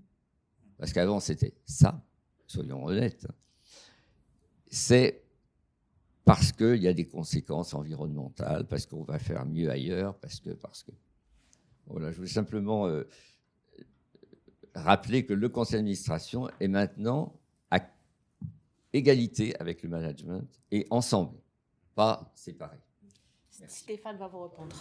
[0.78, 2.04] parce qu'avant c'était ça,
[2.46, 3.26] soyons honnêtes,
[4.70, 5.22] c'est
[6.24, 10.50] parce qu'il y a des conséquences environnementales, parce qu'on va faire mieux ailleurs, parce que,
[10.50, 10.92] parce que.
[11.86, 13.02] Voilà, je voulais simplement euh,
[14.74, 17.34] rappeler que le conseil d'administration est maintenant
[17.70, 17.80] à
[18.92, 21.36] égalité avec le management et ensemble,
[21.96, 22.78] pas séparés.
[23.66, 24.76] Stéphane va vous répondre.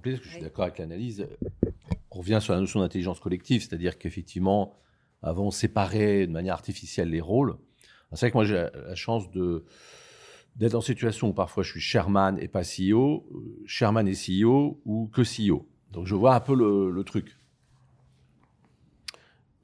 [0.00, 1.26] que je suis d'accord avec l'analyse.
[2.10, 4.74] On revient sur la notion d'intelligence collective, c'est-à-dire qu'effectivement,
[5.22, 7.56] avant, on séparait de manière artificielle les rôles.
[8.14, 9.64] C'est vrai que moi, j'ai la chance de
[10.56, 13.26] d'être en situation où parfois je suis chairman et pas CEO,
[13.66, 15.66] chairman et CEO ou que CEO.
[15.92, 17.38] Donc je vois un peu le, truc.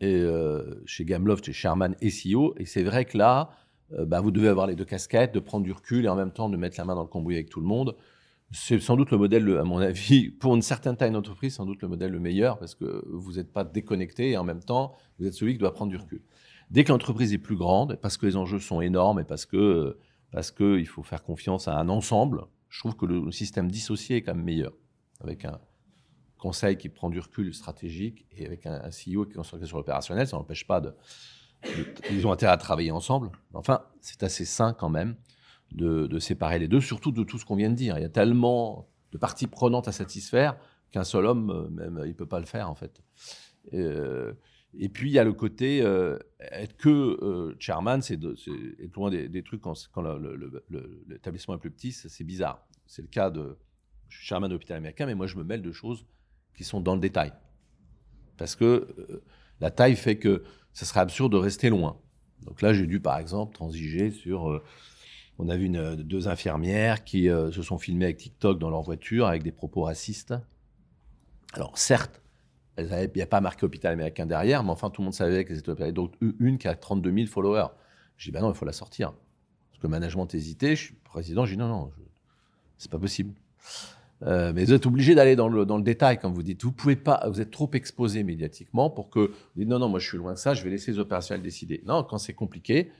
[0.00, 3.50] Et euh, chez Gameloft, chez chairman et CEO, et c'est vrai que là,
[3.92, 6.32] euh, bah, vous devez avoir les deux casquettes, de prendre du recul et en même
[6.32, 7.96] temps de mettre la main dans le cambouis avec tout le monde.
[8.50, 11.82] C'est sans doute le modèle, à mon avis, pour une certaine taille d'entreprise, sans doute
[11.82, 15.26] le modèle le meilleur parce que vous n'êtes pas déconnecté et en même temps, vous
[15.26, 16.22] êtes celui qui doit prendre du recul.
[16.70, 19.98] Dès que l'entreprise est plus grande, parce que les enjeux sont énormes et parce que
[20.30, 24.22] parce qu'il faut faire confiance à un ensemble, je trouve que le système dissocié est
[24.22, 24.74] quand même meilleur,
[25.20, 25.58] avec un
[26.38, 30.26] conseil qui prend du recul stratégique et avec un, CEO qui est concentré sur l'opérationnel,
[30.26, 30.94] ça n'empêche pas de,
[32.10, 33.30] Ils ont intérêt à travailler ensemble.
[33.52, 35.16] Enfin, c'est assez sain quand même
[35.72, 37.98] de, séparer les deux, surtout de tout ce qu'on vient de dire.
[37.98, 40.56] Il y a tellement de parties prenantes à satisfaire
[40.90, 43.02] qu'un seul homme, euh, même, il ne peut pas le faire en fait.
[43.74, 44.32] Euh,
[44.76, 49.10] et puis, il y a le côté euh, être que euh, chairman, c'est être loin
[49.10, 49.74] des, trucs quand,
[51.08, 52.66] l'établissement est plus petit, c'est bizarre.
[52.86, 53.56] C'est le cas de.
[54.08, 56.06] Je suis chairman de l'hôpital américain, mais moi, je me mêle de choses
[56.54, 57.32] qui sont dans le détail.
[58.36, 58.64] Parce que
[58.98, 59.22] euh,
[59.60, 61.98] la taille fait que ça serait absurde de rester loin.
[62.42, 64.62] Donc là, j'ai dû, par exemple, transiger sur.
[65.38, 69.42] on a vu deux infirmières qui se sont filmées avec TikTok dans leur voiture avec
[69.42, 70.34] des propos racistes.
[71.54, 72.22] Alors, certes,
[72.78, 75.58] il n'y a pas marqué hôpital américain derrière, mais enfin, tout le monde savait qu'elles
[75.58, 75.92] étaient opérées.
[75.92, 77.68] Donc, une qui a 32 000 followers.
[78.16, 79.12] J'ai dit, ben non, il faut la sortir.
[79.70, 80.76] Parce que le management hésitait.
[80.76, 81.90] Je suis président, j'ai dit, non, non,
[82.78, 83.34] c'est pas possible.
[84.22, 86.64] Euh, mais vous êtes obligé d'aller dans le, dans le détail, comme vous dites.
[86.64, 90.00] Vous pouvez pas, vous êtes trop exposé médiatiquement pour que vous dites, non, non, moi
[90.00, 91.82] je suis loin de ça, je vais laisser les opérationnels décider.
[91.86, 92.90] Non, quand c'est compliqué,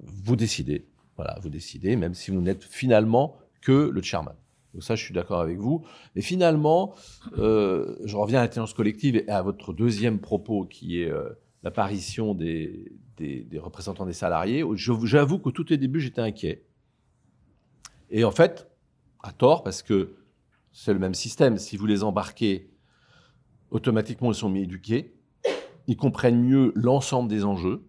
[0.00, 0.86] vous décidez.
[1.16, 4.34] Voilà, vous décidez, même si vous n'êtes finalement que le chairman.
[4.72, 5.84] Donc ça, je suis d'accord avec vous.
[6.14, 6.94] Mais finalement,
[7.38, 11.28] euh, je reviens à l'intelligence collective et à votre deuxième propos, qui est euh,
[11.62, 12.90] l'apparition des,
[13.56, 14.64] représentants des salariés.
[14.74, 16.64] J'avoue qu'au tout début, j'étais inquiet.
[18.10, 18.70] Et en fait,
[19.22, 20.16] à tort, parce que
[20.72, 21.58] c'est le même système.
[21.58, 22.70] Si vous les embarquez,
[23.70, 25.14] automatiquement, ils sont mis éduqués.
[25.86, 27.82] Ils comprennent mieux l'ensemble des enjeux,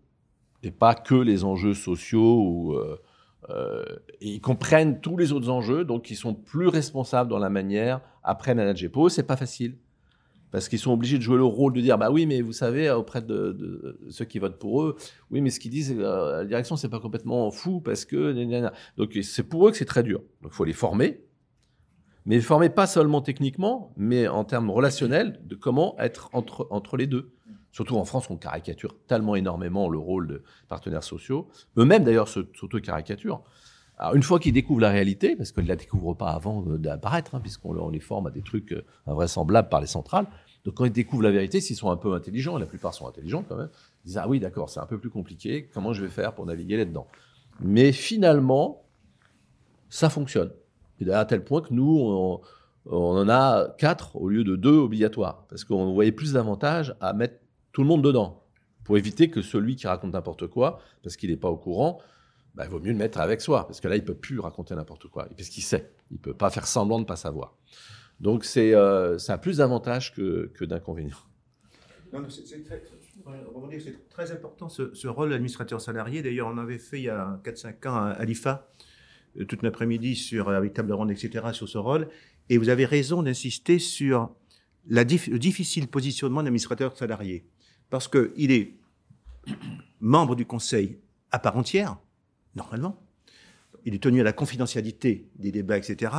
[0.63, 2.73] et pas que les enjeux sociaux ou...
[2.73, 3.01] Euh,
[3.49, 3.83] euh,
[4.21, 8.01] ils comprennent tous les autres enjeux, donc ils sont plus responsables dans la manière
[8.47, 8.91] manager.
[8.91, 9.77] Pour eux, c'est pas facile.
[10.51, 12.91] Parce qu'ils sont obligés de jouer le rôle de dire bah oui, mais vous savez,
[12.91, 14.95] auprès de, ceux qui votent pour eux,
[15.31, 18.33] oui, mais ce qu'ils disent, euh, la direction, c'est pas complètement fou parce que.
[18.97, 20.21] Donc c'est pour eux que c'est très dur.
[20.43, 21.21] Donc il faut les former,
[22.25, 27.07] mais former pas seulement techniquement, mais en termes relationnels, de comment être entre, entre les
[27.07, 27.33] deux.
[27.73, 31.49] Surtout en France, on caricature tellement énormément le rôle de partenaires sociaux.
[31.75, 33.41] Eux-mêmes, d'ailleurs, s'auto-caricaturent.
[33.97, 37.33] Alors, une fois qu'ils découvrent la réalité, parce qu'ils ne la découvrent pas avant d'apparaître,
[37.33, 40.27] hein, puisqu'on les forme à des trucs euh, invraisemblables par les centrales.
[40.65, 43.07] Donc, quand ils découvrent la vérité, s'ils sont un peu intelligents, et la plupart sont
[43.07, 43.69] intelligents quand même,
[44.03, 46.45] ils disent Ah oui, d'accord, c'est un peu plus compliqué, comment je vais faire pour
[46.45, 47.07] naviguer là-dedans?
[47.59, 48.83] Mais finalement,
[49.89, 50.51] ça fonctionne.
[50.99, 52.41] Et à tel point que nous, on,
[52.85, 57.13] on en a quatre au lieu de deux obligatoires, parce qu'on voyait plus d'avantages à
[57.13, 57.42] mettre
[57.73, 58.45] tout le monde dedans,
[58.83, 61.99] pour éviter que celui qui raconte n'importe quoi, parce qu'il n'est pas au courant,
[62.55, 64.75] bah, il vaut mieux le mettre avec soi, parce que là, il peut plus raconter
[64.75, 65.91] n'importe quoi, parce qu'il sait.
[66.11, 67.57] Il peut pas faire semblant de ne pas savoir.
[68.19, 71.17] Donc, c'est euh, ça plus d'avantages que, que d'inconvénients.
[72.29, 76.21] C'est très, important ce, rôle d'administrateur salarié.
[76.21, 78.69] D'ailleurs, on avait fait il y a 4-5 ans à l'IFA,
[79.39, 82.07] euh, toute l'après-midi, sur, avec table ronde, etc., sur ce rôle.
[82.49, 84.35] Et vous avez raison d'insister sur
[84.87, 87.47] la le difficile positionnement d'administrateur salarié
[87.93, 88.73] parce qu'il est
[89.99, 90.97] membre du conseil
[91.29, 91.99] à part entière,
[92.55, 92.99] normalement.
[93.85, 96.11] Il est tenu à la confidentialité des débats, etc.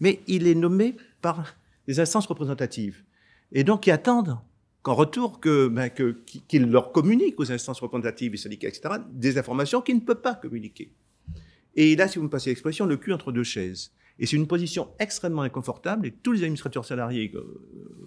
[0.00, 1.54] Mais il est nommé par
[1.86, 3.04] des instances représentatives.
[3.52, 4.38] Et donc, ils attendent
[4.80, 9.96] qu'en retour, ben, qu'il leur communique aux instances représentatives, et syndicats, etc., des informations qu'il
[9.96, 10.94] ne peut pas communiquer.
[11.74, 13.92] Et là, si vous me passez l'expression, le cul entre deux chaises.
[14.18, 17.30] Et c'est une position extrêmement inconfortable, et tous les administrateurs salariés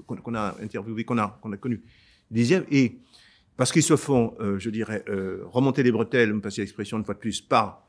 [0.08, 1.84] qu'on a interviewés, qu'on a connus,
[2.34, 3.00] et
[3.58, 7.06] parce qu'ils se font, euh, je dirais, euh, remonter les bretelles, me passer l'expression une
[7.06, 7.88] fois de plus, par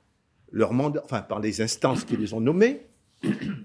[0.52, 2.86] leur mandat, enfin par les instances qui les ont nommés,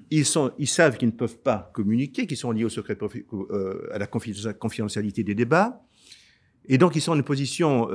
[0.10, 2.98] ils, savent qu'ils ne peuvent pas communiquer, qu'ils sont liés au secret,
[3.34, 5.84] euh, à la confidentialité des débats.
[6.66, 7.90] Et donc, ils sont dans une position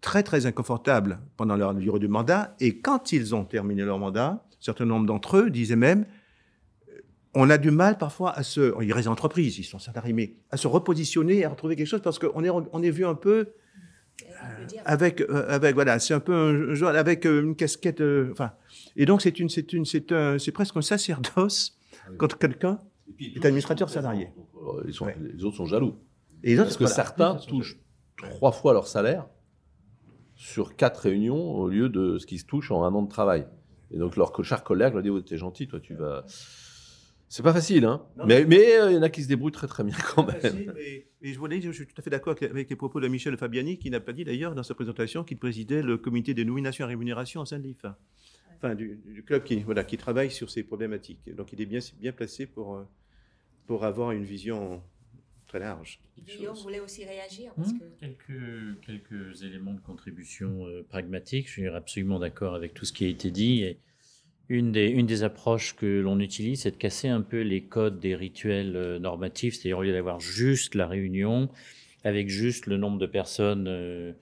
[0.00, 2.56] très, très inconfortable pendant leur durée de mandat.
[2.60, 6.06] Et quand ils ont terminé leur mandat, un certain nombre d'entre eux disaient même
[7.38, 8.72] on a du mal parfois à se.
[8.82, 12.02] Ils restent en entreprise, ils sont salariés, mais à se repositionner, à retrouver quelque chose
[12.02, 13.52] parce qu'on est, on est vu un peu.
[14.84, 18.00] avec, euh, avec, voilà, c'est un peu un avec euh, une casquette.
[18.00, 18.52] euh, enfin,
[18.96, 21.78] et donc, c'est une, c'est une, c'est un, c'est presque un sacerdoce
[22.18, 22.78] quand quelqu'un
[23.20, 24.28] est administrateur salarié.
[24.56, 25.16] Euh, Ils sont, Ouais.
[25.34, 25.96] Les autres sont jaloux.
[26.42, 26.94] Et les autres, Parce que voilà.
[26.94, 27.76] certains touchent
[28.16, 29.26] trois fois leur salaire
[30.34, 33.46] sur quatre réunions au lieu de ce qui se touche en un an de travail.
[33.90, 36.24] Et donc leur co- cher collègue leur dit oh, T'es gentil, toi, tu vas.
[37.28, 39.52] C'est pas facile, hein Non, Mais mais, euh, il y en a qui se débrouillent
[39.52, 40.72] très très bien quand même.
[40.76, 43.00] mais, mais je voulais dire, je suis tout à fait d'accord avec, avec les propos
[43.00, 46.34] de Michel Fabiani, qui n'a pas dit d'ailleurs dans sa présentation qu'il présidait le comité
[46.34, 47.98] des nominations et rémunération au sein de l'IFA.
[48.56, 51.20] Enfin, du, du club qui, voilà, qui travaille sur ces problématiques.
[51.34, 52.84] Donc il est bien, bien placé pour, euh,
[53.66, 54.82] pour avoir une vision
[55.48, 56.00] très large.
[56.24, 61.48] Guillaume voulait aussi réagir parce Hmm, que quelques, quelques éléments de contribution euh, pragmatique.
[61.48, 63.62] Je suis absolument d'accord avec tout ce qui a été dit.
[63.62, 63.78] Et
[64.48, 67.98] une, des, une des approches que l'on utilise, c'est de casser un peu les codes
[68.00, 69.54] des rituels euh, normatifs.
[69.54, 71.48] C'est-à-dire, au lieu d'avoir juste la réunion,
[72.04, 74.12] avec juste le nombre de personnes, euh,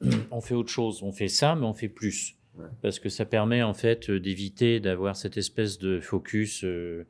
[0.30, 1.02] on fait autre chose.
[1.02, 2.36] On fait ça, mais on fait plus.
[2.56, 2.66] Ouais.
[2.82, 6.64] Parce que ça permet en fait euh, d'éviter d'avoir cette espèce de focus.
[6.64, 7.06] euh,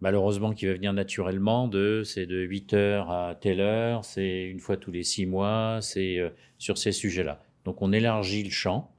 [0.00, 4.60] malheureusement qui va venir naturellement de c'est de 8 heures à telle heure, c'est une
[4.60, 7.42] fois tous les six mois, c'est euh, sur ces sujets-là.
[7.64, 8.92] Donc on élargit le champ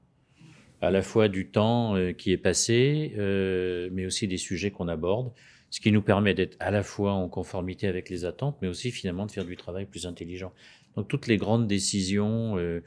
[0.81, 4.87] à la fois du temps euh, qui est passé, euh, mais aussi des sujets qu'on
[4.87, 5.31] aborde,
[5.69, 8.91] ce qui nous permet d'être à la fois en conformité avec les attentes, mais aussi
[8.91, 10.53] finalement de faire du travail plus intelligent.
[10.95, 12.81] Donc toutes les grandes décisions euh,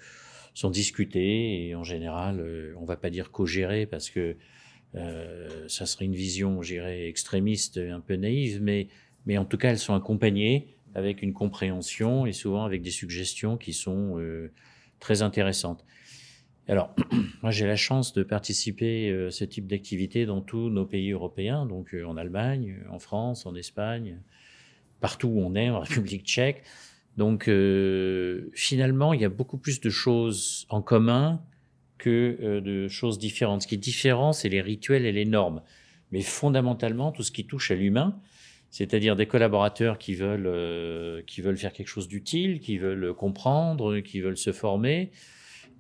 [0.55, 2.45] sont discutées et en général,
[2.78, 4.36] on va pas dire co-gérées parce que
[4.97, 8.88] euh, ça serait une vision, je dirais, extrémiste, un peu naïve, mais,
[9.26, 13.57] mais en tout cas, elles sont accompagnées avec une compréhension et souvent avec des suggestions
[13.57, 14.53] qui sont euh,
[14.99, 15.84] très intéressantes.
[16.70, 16.94] Alors,
[17.42, 21.66] moi, j'ai la chance de participer à ce type d'activité dans tous nos pays européens,
[21.66, 24.18] donc euh, en Allemagne, en France, en Espagne,
[25.00, 26.62] partout où on est, en République tchèque.
[27.16, 31.42] Donc, euh, finalement, il y a beaucoup plus de choses en commun
[31.98, 33.62] que euh, de choses différentes.
[33.62, 35.62] Ce qui est différent, c'est les rituels et les normes.
[36.12, 38.16] Mais fondamentalement, tout ce qui touche à l'humain,
[38.70, 43.98] c'est-à-dire des collaborateurs qui veulent, euh, qui veulent faire quelque chose d'utile, qui veulent comprendre,
[43.98, 45.10] qui veulent se former,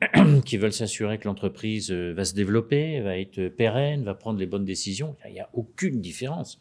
[0.44, 4.46] qui veulent s'assurer que l'entreprise euh, va se développer, va être pérenne, va prendre les
[4.46, 5.16] bonnes décisions.
[5.26, 6.60] Il n'y a aucune différence.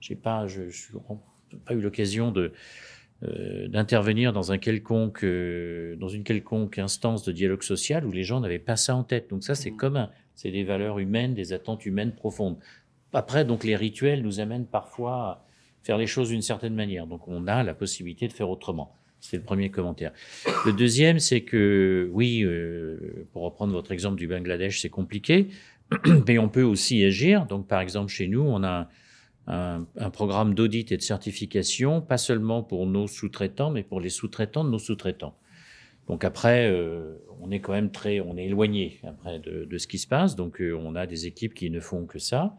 [0.00, 2.52] J'ai pas, je, je n'ai pas eu l'occasion de
[3.24, 8.22] euh, d'intervenir dans un quelconque, euh, dans une quelconque instance de dialogue social où les
[8.22, 9.28] gens n'avaient pas ça en tête.
[9.30, 10.08] Donc ça, c'est commun.
[10.36, 12.58] C'est des valeurs humaines, des attentes humaines profondes.
[13.12, 15.44] Après, donc les rituels nous amènent parfois à
[15.82, 17.08] faire les choses d'une certaine manière.
[17.08, 18.94] Donc on a la possibilité de faire autrement.
[19.20, 20.12] C'est le premier commentaire.
[20.64, 25.48] Le deuxième, c'est que oui, euh, pour reprendre votre exemple du Bangladesh, c'est compliqué,
[26.26, 27.46] mais on peut aussi agir.
[27.46, 28.88] Donc par exemple, chez nous, on a
[29.46, 34.10] un, un programme d'audit et de certification, pas seulement pour nos sous-traitants, mais pour les
[34.10, 35.36] sous-traitants de nos sous-traitants.
[36.06, 39.86] Donc après, euh, on est quand même très, on est éloigné après de, de ce
[39.86, 40.36] qui se passe.
[40.36, 42.56] Donc euh, on a des équipes qui ne font que ça,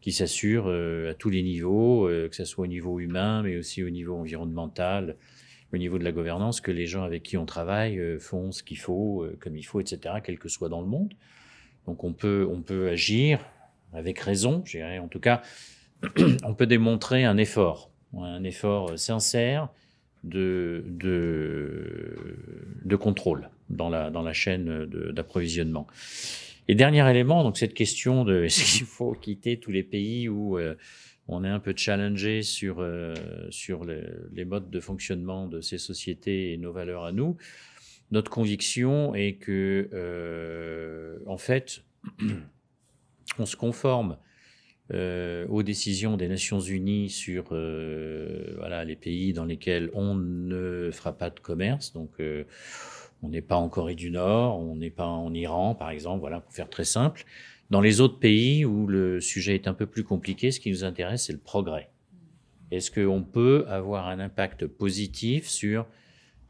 [0.00, 3.56] qui s'assurent euh, à tous les niveaux, euh, que ce soit au niveau humain, mais
[3.56, 5.16] aussi au niveau environnemental,
[5.72, 8.62] au niveau de la gouvernance, que les gens avec qui on travaille euh, font ce
[8.62, 11.14] qu'il faut, euh, comme il faut, etc., quel que soit dans le monde.
[11.86, 13.40] Donc on peut, on peut agir
[13.92, 14.98] avec raison, je dirais.
[14.98, 15.42] En tout cas,
[16.44, 19.68] on peut démontrer un effort, un effort sincère
[20.24, 22.36] de, de,
[22.84, 25.86] de contrôle dans la, dans la chaîne d'approvisionnement.
[26.68, 30.58] Et dernier élément, donc cette question de est-ce qu'il faut quitter tous les pays où
[30.58, 30.76] euh,
[31.30, 33.14] on est un peu challengé sur, euh,
[33.50, 37.36] sur le- les modes de fonctionnement de ces sociétés et nos valeurs à nous.
[38.10, 41.82] Notre conviction est que, euh, en fait,
[43.38, 44.16] on se conforme
[44.92, 51.12] euh, aux décisions des Nations Unies sur voilà, les pays dans lesquels on ne fera
[51.12, 51.92] pas de commerce.
[51.92, 52.10] Donc,
[53.22, 56.40] on n'est pas en Corée du Nord, on n'est pas en Iran, par exemple, voilà,
[56.40, 57.24] pour faire très simple.
[57.70, 60.82] Dans les autres pays où le sujet est un peu plus compliqué, ce qui nous
[60.82, 61.90] intéresse, c'est le progrès.
[62.72, 65.86] Est-ce qu'on peut avoir un impact positif sur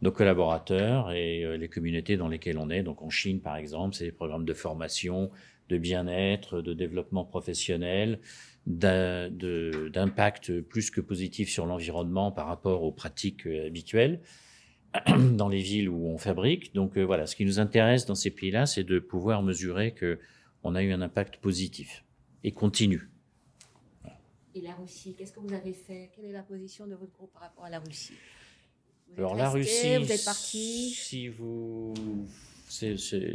[0.00, 2.82] nos collaborateurs et euh, les communautés dans lesquelles on est?
[2.82, 5.30] Donc en Chine, par exemple, c'est des programmes de formation,
[5.68, 8.18] de bien-être, de développement professionnel,
[8.66, 14.20] d'impact plus que positif sur l'environnement par rapport aux pratiques euh, habituelles
[15.32, 16.74] dans les villes où on fabrique.
[16.74, 20.18] Donc euh, voilà, ce qui nous intéresse dans ces pays-là, c'est de pouvoir mesurer que
[20.62, 22.04] on a eu un impact positif
[22.44, 23.10] et continu.
[24.54, 26.10] Et la Russie, qu'est-ce que vous avez fait?
[26.14, 28.14] Quelle est la position de votre groupe par rapport à la Russie?
[29.16, 30.90] Alors la Russie, vous êtes parti?
[30.90, 31.94] si vous,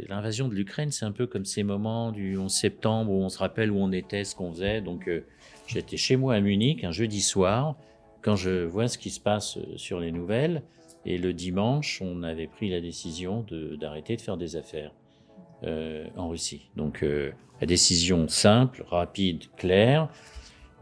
[0.08, 3.38] l'invasion de l'Ukraine, c'est un peu comme ces moments du 11 septembre où on se
[3.38, 4.80] rappelle où on était, ce qu'on faisait.
[4.80, 5.24] Donc euh,
[5.66, 7.76] j'étais chez moi à Munich un jeudi soir
[8.22, 10.62] quand je vois ce qui se passe euh, sur les nouvelles.
[11.04, 14.92] Et le dimanche, on avait pris la décision de, d'arrêter de faire des affaires
[15.64, 16.68] euh, en Russie.
[16.76, 20.08] Donc euh, la décision simple, rapide, claire.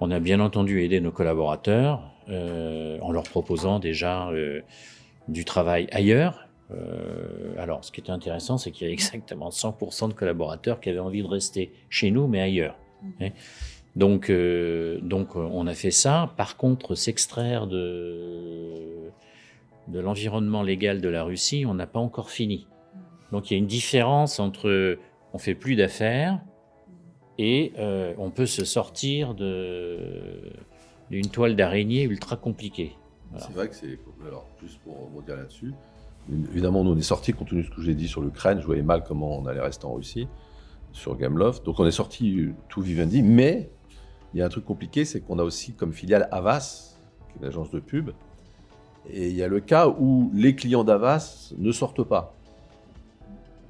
[0.01, 4.61] On a bien entendu aidé nos collaborateurs euh, en leur proposant déjà euh,
[5.29, 6.49] du travail ailleurs.
[6.73, 10.89] Euh, alors, ce qui était intéressant, c'est qu'il y avait exactement 100% de collaborateurs qui
[10.91, 12.77] avaient envie de rester chez nous, mais ailleurs.
[13.21, 13.29] hein.
[13.95, 16.33] Donc, euh, donc, on a fait ça.
[16.37, 19.11] Par contre, s'extraire de,
[19.89, 22.67] de l'environnement légal de la Russie, on n'a pas encore fini.
[23.33, 24.99] Donc, il y a une différence entre
[25.33, 26.41] on fait plus d'affaires
[27.39, 32.97] et euh, on peut se sortir d'une toile d'araignée ultra compliquée.
[33.37, 33.99] C'est vrai que c'est.
[34.27, 35.75] Alors, juste pour rebondir là-dessus,
[36.51, 38.61] évidemment, nous on est sortis, compte tenu de ce que je l'ai dit sur l'Ukraine,
[38.61, 40.29] je voyais mal comment on allait rester en Russie,
[40.93, 41.65] sur Gameloft.
[41.65, 43.71] Donc on est sorti euh, tout Vivendi, mais
[44.33, 46.97] il y a un truc compliqué, c'est qu'on a aussi comme filiale Avas,
[47.29, 48.11] qui est une agence de pub,
[49.11, 52.35] et il y a le cas où les clients d'Avas ne sortent pas.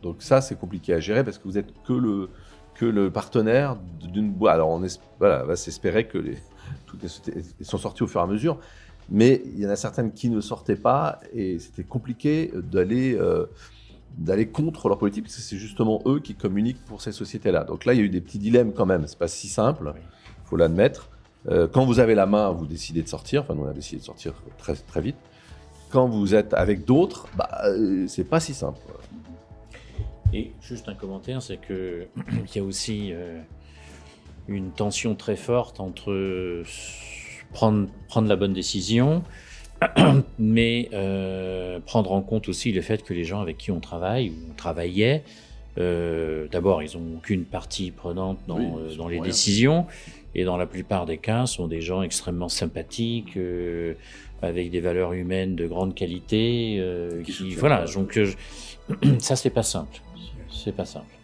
[0.04, 2.28] Donc ça, c'est compliqué à gérer parce que vous êtes que le,
[2.74, 4.54] que le partenaire d'une boîte.
[4.54, 4.82] Alors on
[5.18, 6.36] voilà, va s'espérer que les,
[6.86, 8.58] toutes les sociétés sont sorties au fur et à mesure.
[9.08, 13.46] Mais il y en a certaines qui ne sortaient pas et c'était compliqué d'aller euh,
[14.18, 17.64] d'aller contre leur politique parce que c'est justement eux qui communiquent pour ces sociétés-là.
[17.64, 19.06] Donc là, il y a eu des petits dilemmes quand même.
[19.06, 20.00] C'est pas si simple, Oui.
[20.44, 21.08] il faut l'admettre.
[21.48, 23.42] Euh, quand vous avez la main, vous décidez de sortir.
[23.42, 25.16] Enfin, nous on a décidé de sortir très très vite.
[25.90, 28.80] Quand vous êtes avec d'autres, bah, euh, c'est pas si simple.
[30.32, 33.40] Et juste un commentaire, c'est que il y a aussi euh,
[34.48, 36.64] une tension très forte entre euh,
[37.52, 39.22] prendre, prendre la bonne décision,
[40.38, 44.30] mais euh, prendre en compte aussi le fait que les gens avec qui on travaille
[44.30, 45.22] ou on travaillait,
[45.78, 49.24] euh, d'abord, ils n'ont aucune partie prenante dans, Oui, euh, dans les rien.
[49.24, 49.86] décisions,
[50.36, 53.38] et dans la plupart des cas, sont des gens extrêmement sympathiques,
[54.42, 56.82] avec des valeurs humaines de grande qualité,
[57.24, 58.34] Qui voilà, donc je-
[59.18, 60.00] ça c'est pas simple,
[60.64, 61.14] c'est pas simple.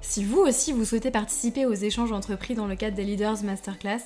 [0.00, 4.00] Si vous aussi vous souhaitez participer aux échanges entrepris dans le cadre des Leaders Masterclass,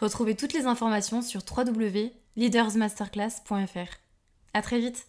[0.00, 3.98] retrouvez toutes les informations sur www.leadersmasterclass.fr.
[4.52, 5.08] À très vite